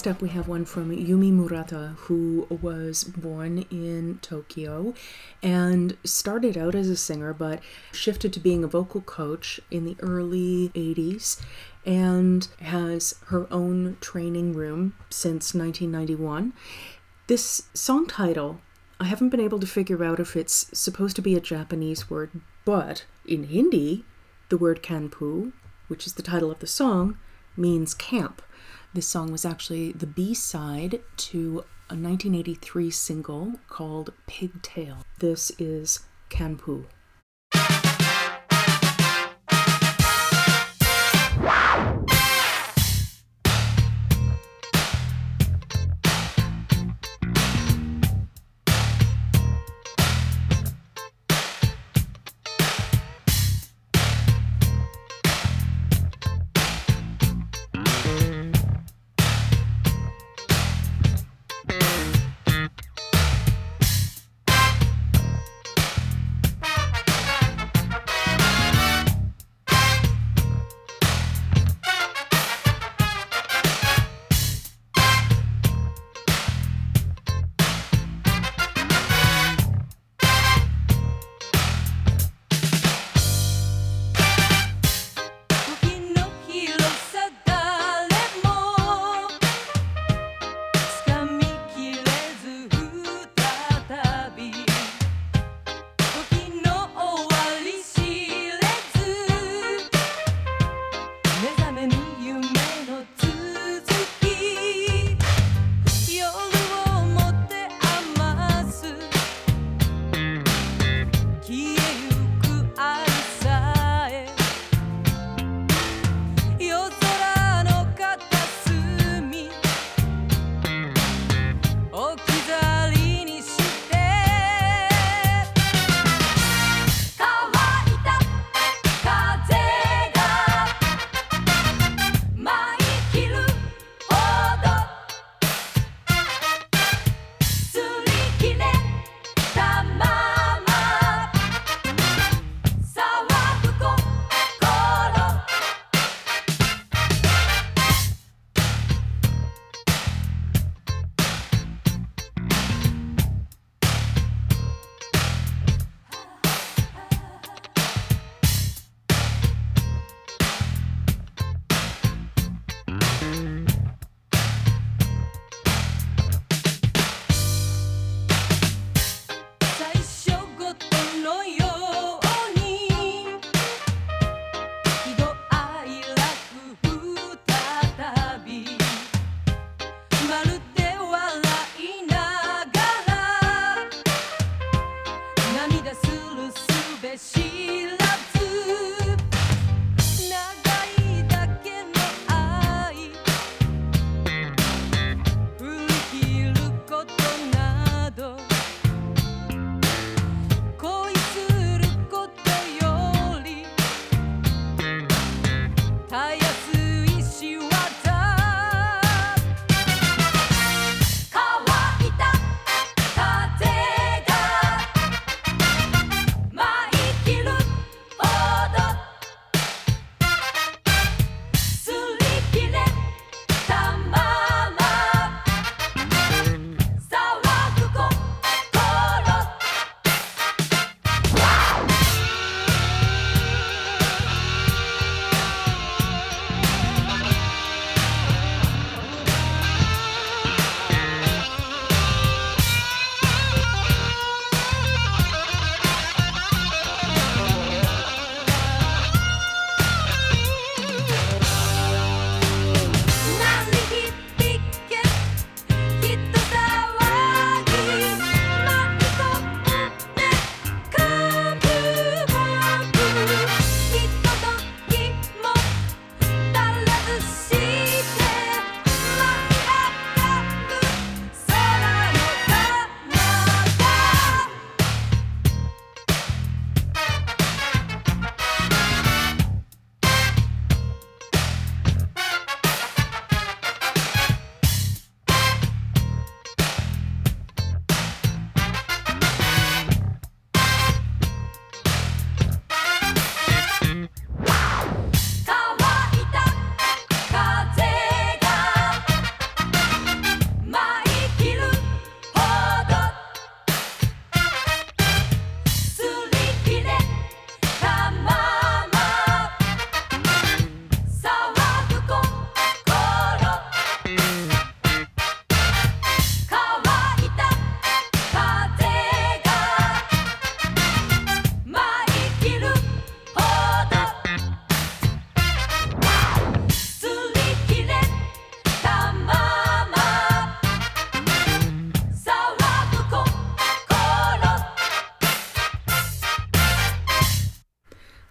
[0.00, 4.94] Next up, we have one from Yumi Murata, who was born in Tokyo
[5.42, 7.60] and started out as a singer, but
[7.92, 11.42] shifted to being a vocal coach in the early 80s
[11.84, 16.54] and has her own training room since 1991.
[17.26, 18.62] This song title,
[18.98, 22.30] I haven't been able to figure out if it's supposed to be a Japanese word,
[22.64, 24.06] but in Hindi,
[24.48, 25.52] the word kanpoo,
[25.88, 27.18] which is the title of the song,
[27.54, 28.40] means camp.
[28.92, 35.04] This song was actually the B side to a 1983 single called Pigtail.
[35.20, 36.86] This is Kanpoo.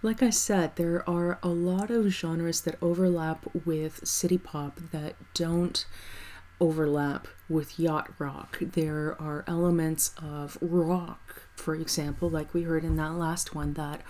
[0.10, 5.14] Like I said, there are a lot of genres that overlap with city pop that
[5.36, 5.86] don't
[6.60, 8.57] overlap with yacht rock.
[8.60, 14.02] There are elements of rock, for example, like we heard in that last one, that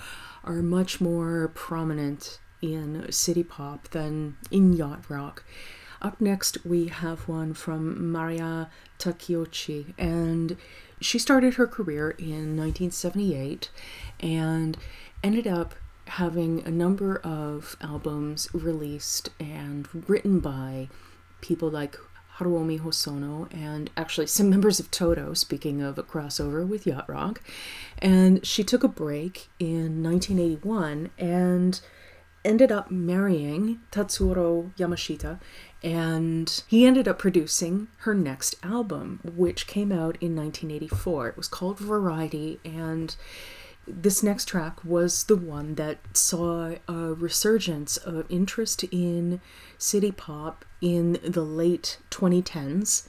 [0.45, 5.43] are much more prominent in city pop than in yacht rock.
[6.01, 8.69] Up next, we have one from Mariya
[8.99, 10.55] Takeuchi, and
[11.01, 13.69] she started her career in 1978
[14.21, 14.77] and
[15.21, 15.75] ended up
[16.09, 20.89] having a number of albums released and written by
[21.41, 21.97] people like
[22.37, 27.41] Haruomi Hosono and actually some members of Toto, speaking of a crossover with Yacht Rock.
[27.99, 31.79] And she took a break in 1981 and
[32.45, 35.39] ended up marrying Tatsuro Yamashita,
[35.83, 41.29] and he ended up producing her next album, which came out in 1984.
[41.29, 43.15] It was called Variety, and
[43.89, 49.41] this next track was the one that saw a resurgence of interest in
[49.77, 53.07] city pop in the late 2010s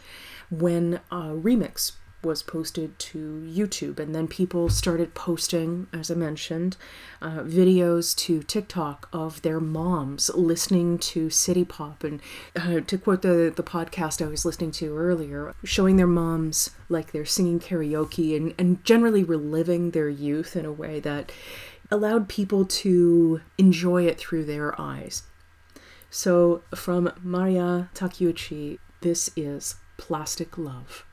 [0.50, 6.76] when a remix was posted to YouTube, and then people started posting, as I mentioned,
[7.22, 12.04] uh, videos to TikTok of their moms listening to city pop.
[12.04, 12.20] And
[12.54, 17.12] uh, to quote the, the podcast I was listening to earlier, showing their moms like
[17.12, 21.32] they're singing karaoke and, and generally reliving their youth in a way that
[21.90, 25.24] allowed people to enjoy it through their eyes.
[26.10, 31.04] So, from Mariya Takeuchi, this is Plastic Love.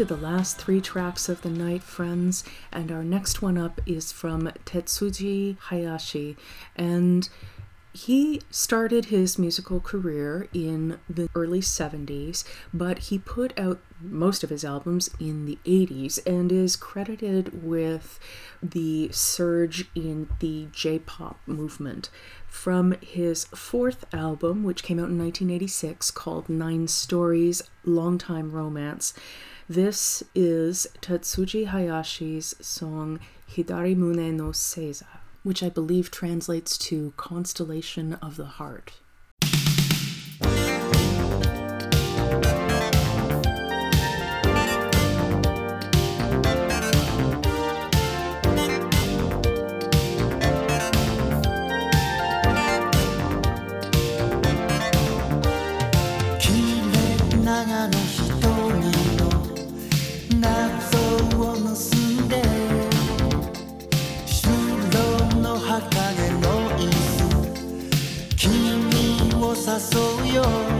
[0.00, 4.12] We're the last three tracks of the night, friends, and our next one up is
[4.12, 6.38] from Tetsuji Hayashi.
[6.74, 7.28] And
[7.92, 14.48] he started his musical career in the early 70s, but he put out most of
[14.48, 18.18] his albums in the 80s and is credited with
[18.62, 22.08] the surge in the J pop movement.
[22.48, 29.12] From his fourth album, which came out in 1986, called Nine Stories Long Time Romance,
[29.70, 35.06] this is Tetsuji Hayashi's song Hidari Mune no Seiza
[35.44, 38.94] which I believe translates to Constellation of the Heart.
[69.80, 70.79] soy yo.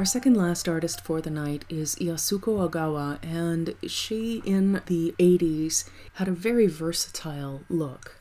[0.00, 5.84] Our second last artist for the night is Yasuko Agawa, and she in the 80s
[6.14, 8.16] had a very versatile look.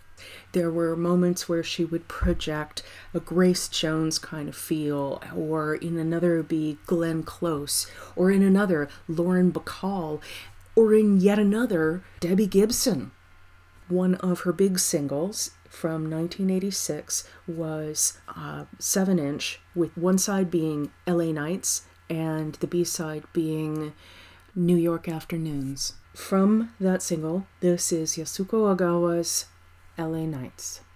[0.51, 2.83] There were moments where she would project
[3.13, 8.89] a Grace Jones kind of feel, or in another be Glenn Close, or in another
[9.07, 10.19] Lauren Bacall,
[10.75, 13.11] or in yet another Debbie Gibson.
[13.87, 20.91] One of her big singles from 1986 was a 7 inch, with one side being
[21.07, 23.93] LA Nights and the B side being
[24.55, 25.93] New York Afternoons.
[26.13, 29.45] From that single, this is Yasuko Agawa's
[29.97, 30.88] LA Nights.「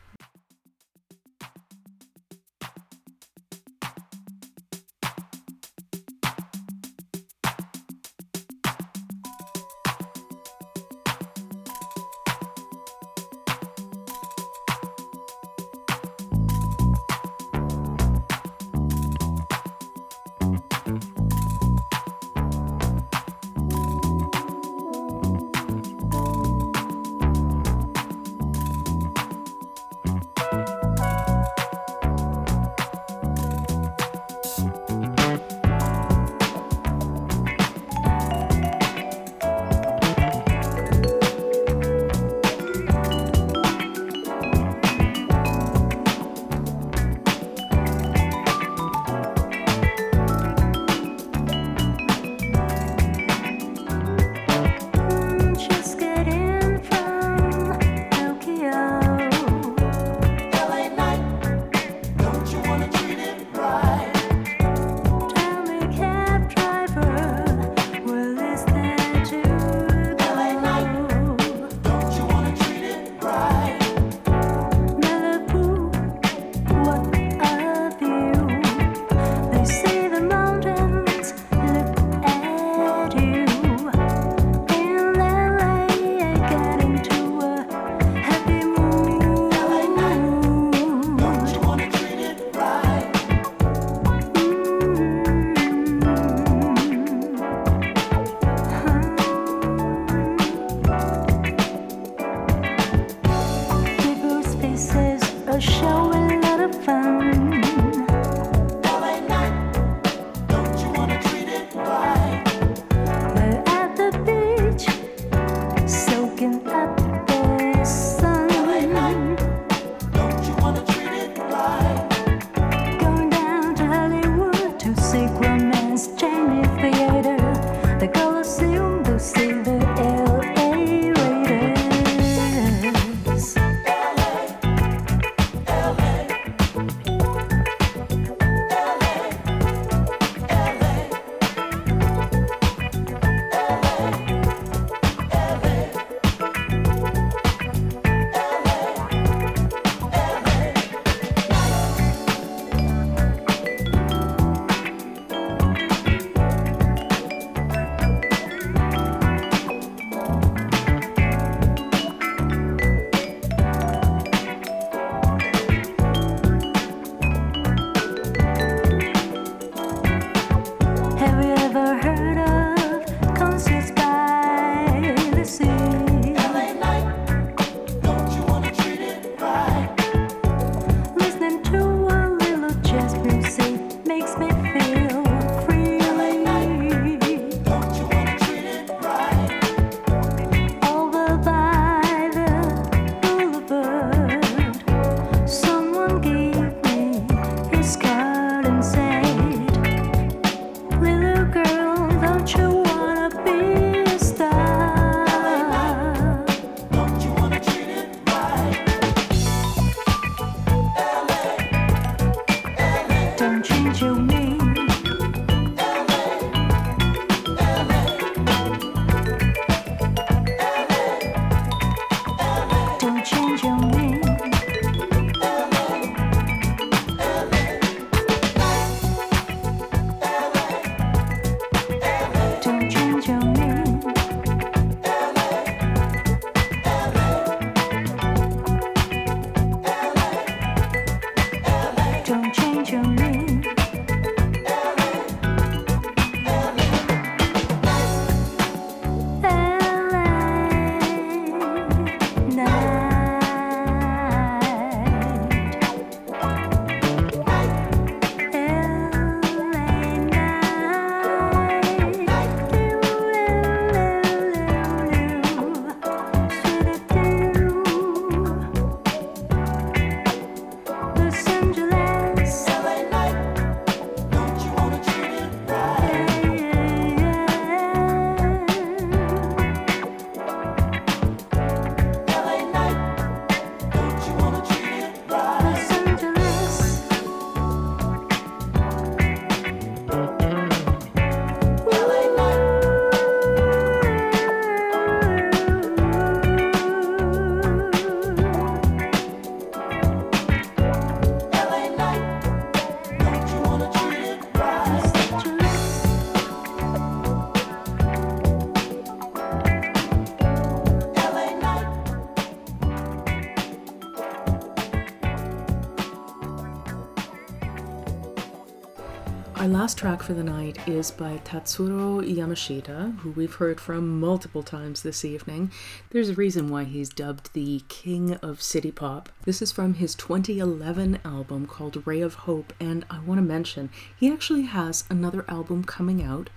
[319.64, 324.62] Our last track for the night is by Tatsuro Yamashita, who we've heard from multiple
[324.62, 325.72] times this evening.
[326.10, 329.30] There's a reason why he's dubbed the King of City Pop.
[329.46, 333.90] This is from his 2011 album called Ray of Hope, and I want to mention
[334.20, 336.50] he actually has another album coming out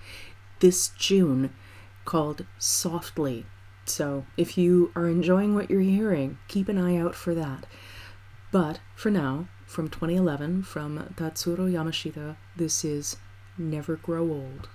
[0.59, 1.53] this June
[2.03, 3.45] called Softly.
[3.85, 7.67] So if you are enjoying what you're hearing, keep an eye out for that.
[8.51, 12.37] But for now, from 2011 from Tatsuro Yamashita.
[12.55, 13.17] This is
[13.57, 14.69] Never Grow Old.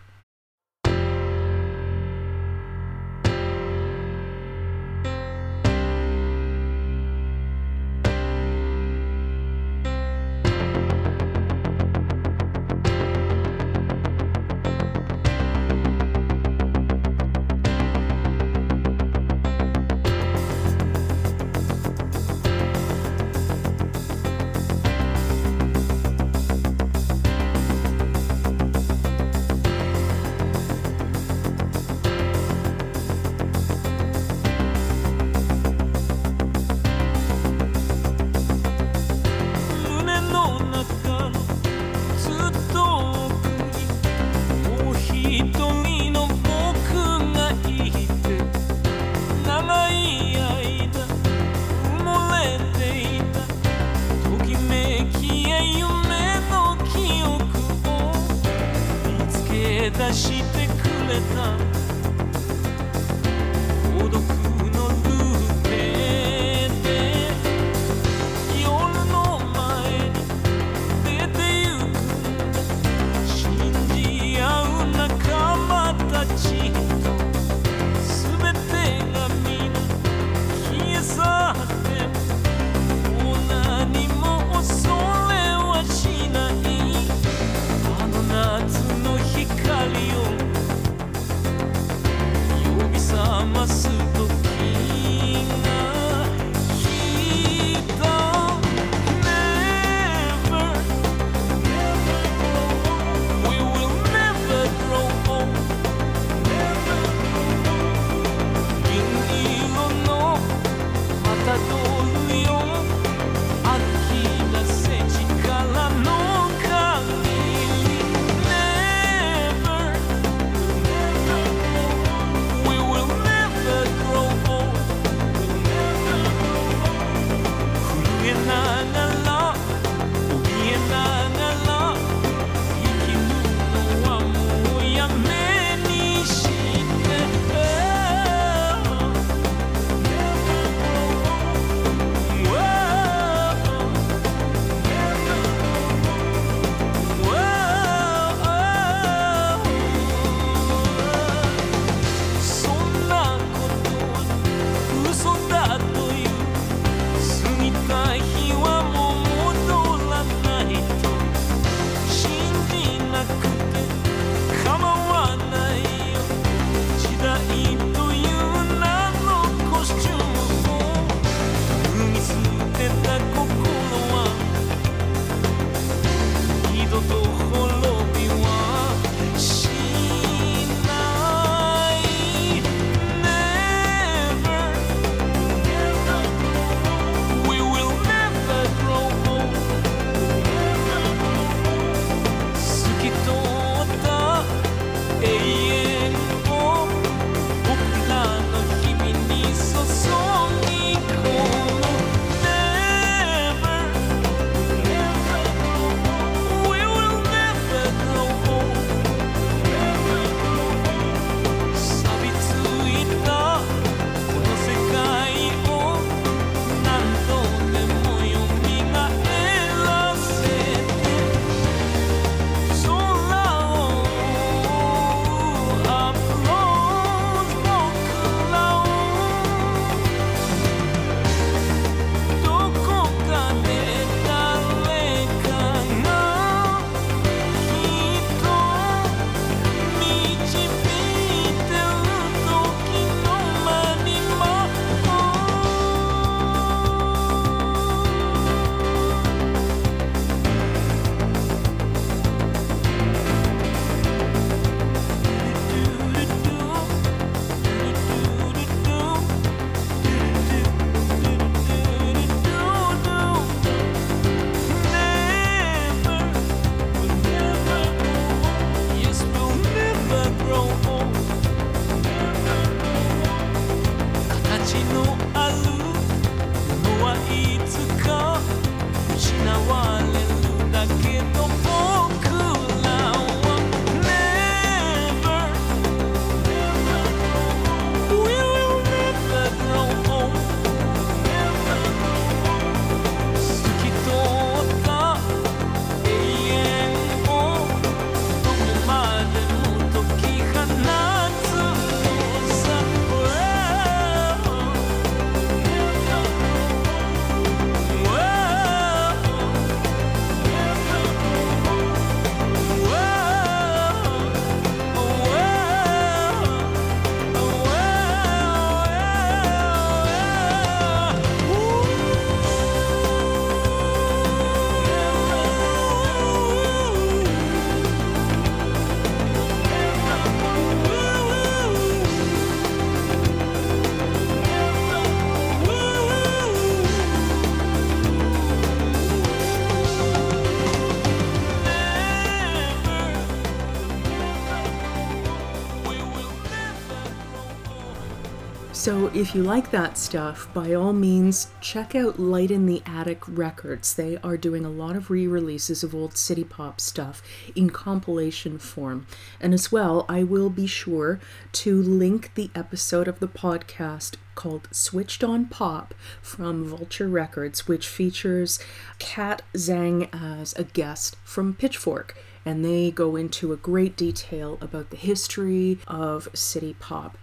[349.15, 353.93] If you like that stuff, by all means, check out Light in the Attic Records.
[353.93, 357.23] They are doing a lot of re releases of old city pop stuff
[357.55, 359.07] in compilation form.
[359.39, 361.21] And as well, I will be sure
[361.53, 367.89] to link the episode of the podcast called Switched on Pop from Vulture Records, which
[367.89, 368.59] features
[368.99, 372.17] Cat Zhang as a guest from Pitchfork.
[372.47, 377.19] And they go into a great detail about the history of city pop.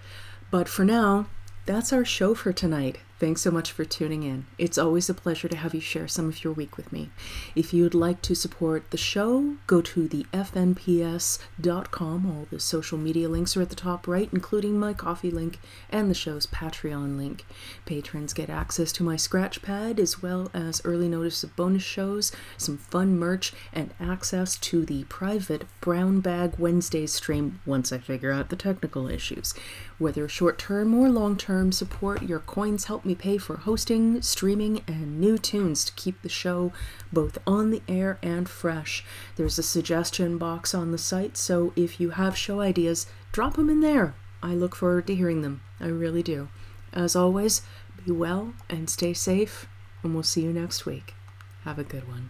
[0.51, 1.27] But for now,
[1.69, 2.97] that's our show for tonight.
[3.19, 4.45] Thanks so much for tuning in.
[4.57, 7.09] It's always a pleasure to have you share some of your week with me.
[7.53, 11.37] If you'd like to support the show, go to the fnps.com.
[12.25, 15.59] All the social media links are at the top right, including my coffee link
[15.91, 17.45] and the show's Patreon link.
[17.85, 22.31] Patrons get access to my scratch pad as well as early notice of bonus shows,
[22.57, 28.31] some fun merch, and access to the private Brown Bag Wednesday stream once I figure
[28.31, 29.53] out the technical issues.
[29.99, 34.81] Whether short term or long term support, your coins help me pay for hosting, streaming,
[34.87, 36.71] and new tunes to keep the show
[37.11, 39.03] both on the air and fresh.
[39.35, 43.69] There's a suggestion box on the site, so if you have show ideas, drop them
[43.69, 44.15] in there.
[44.41, 45.61] I look forward to hearing them.
[45.81, 46.47] I really do.
[46.93, 47.61] As always,
[48.05, 49.67] be well and stay safe,
[50.01, 51.13] and we'll see you next week.
[51.65, 52.27] Have a good one.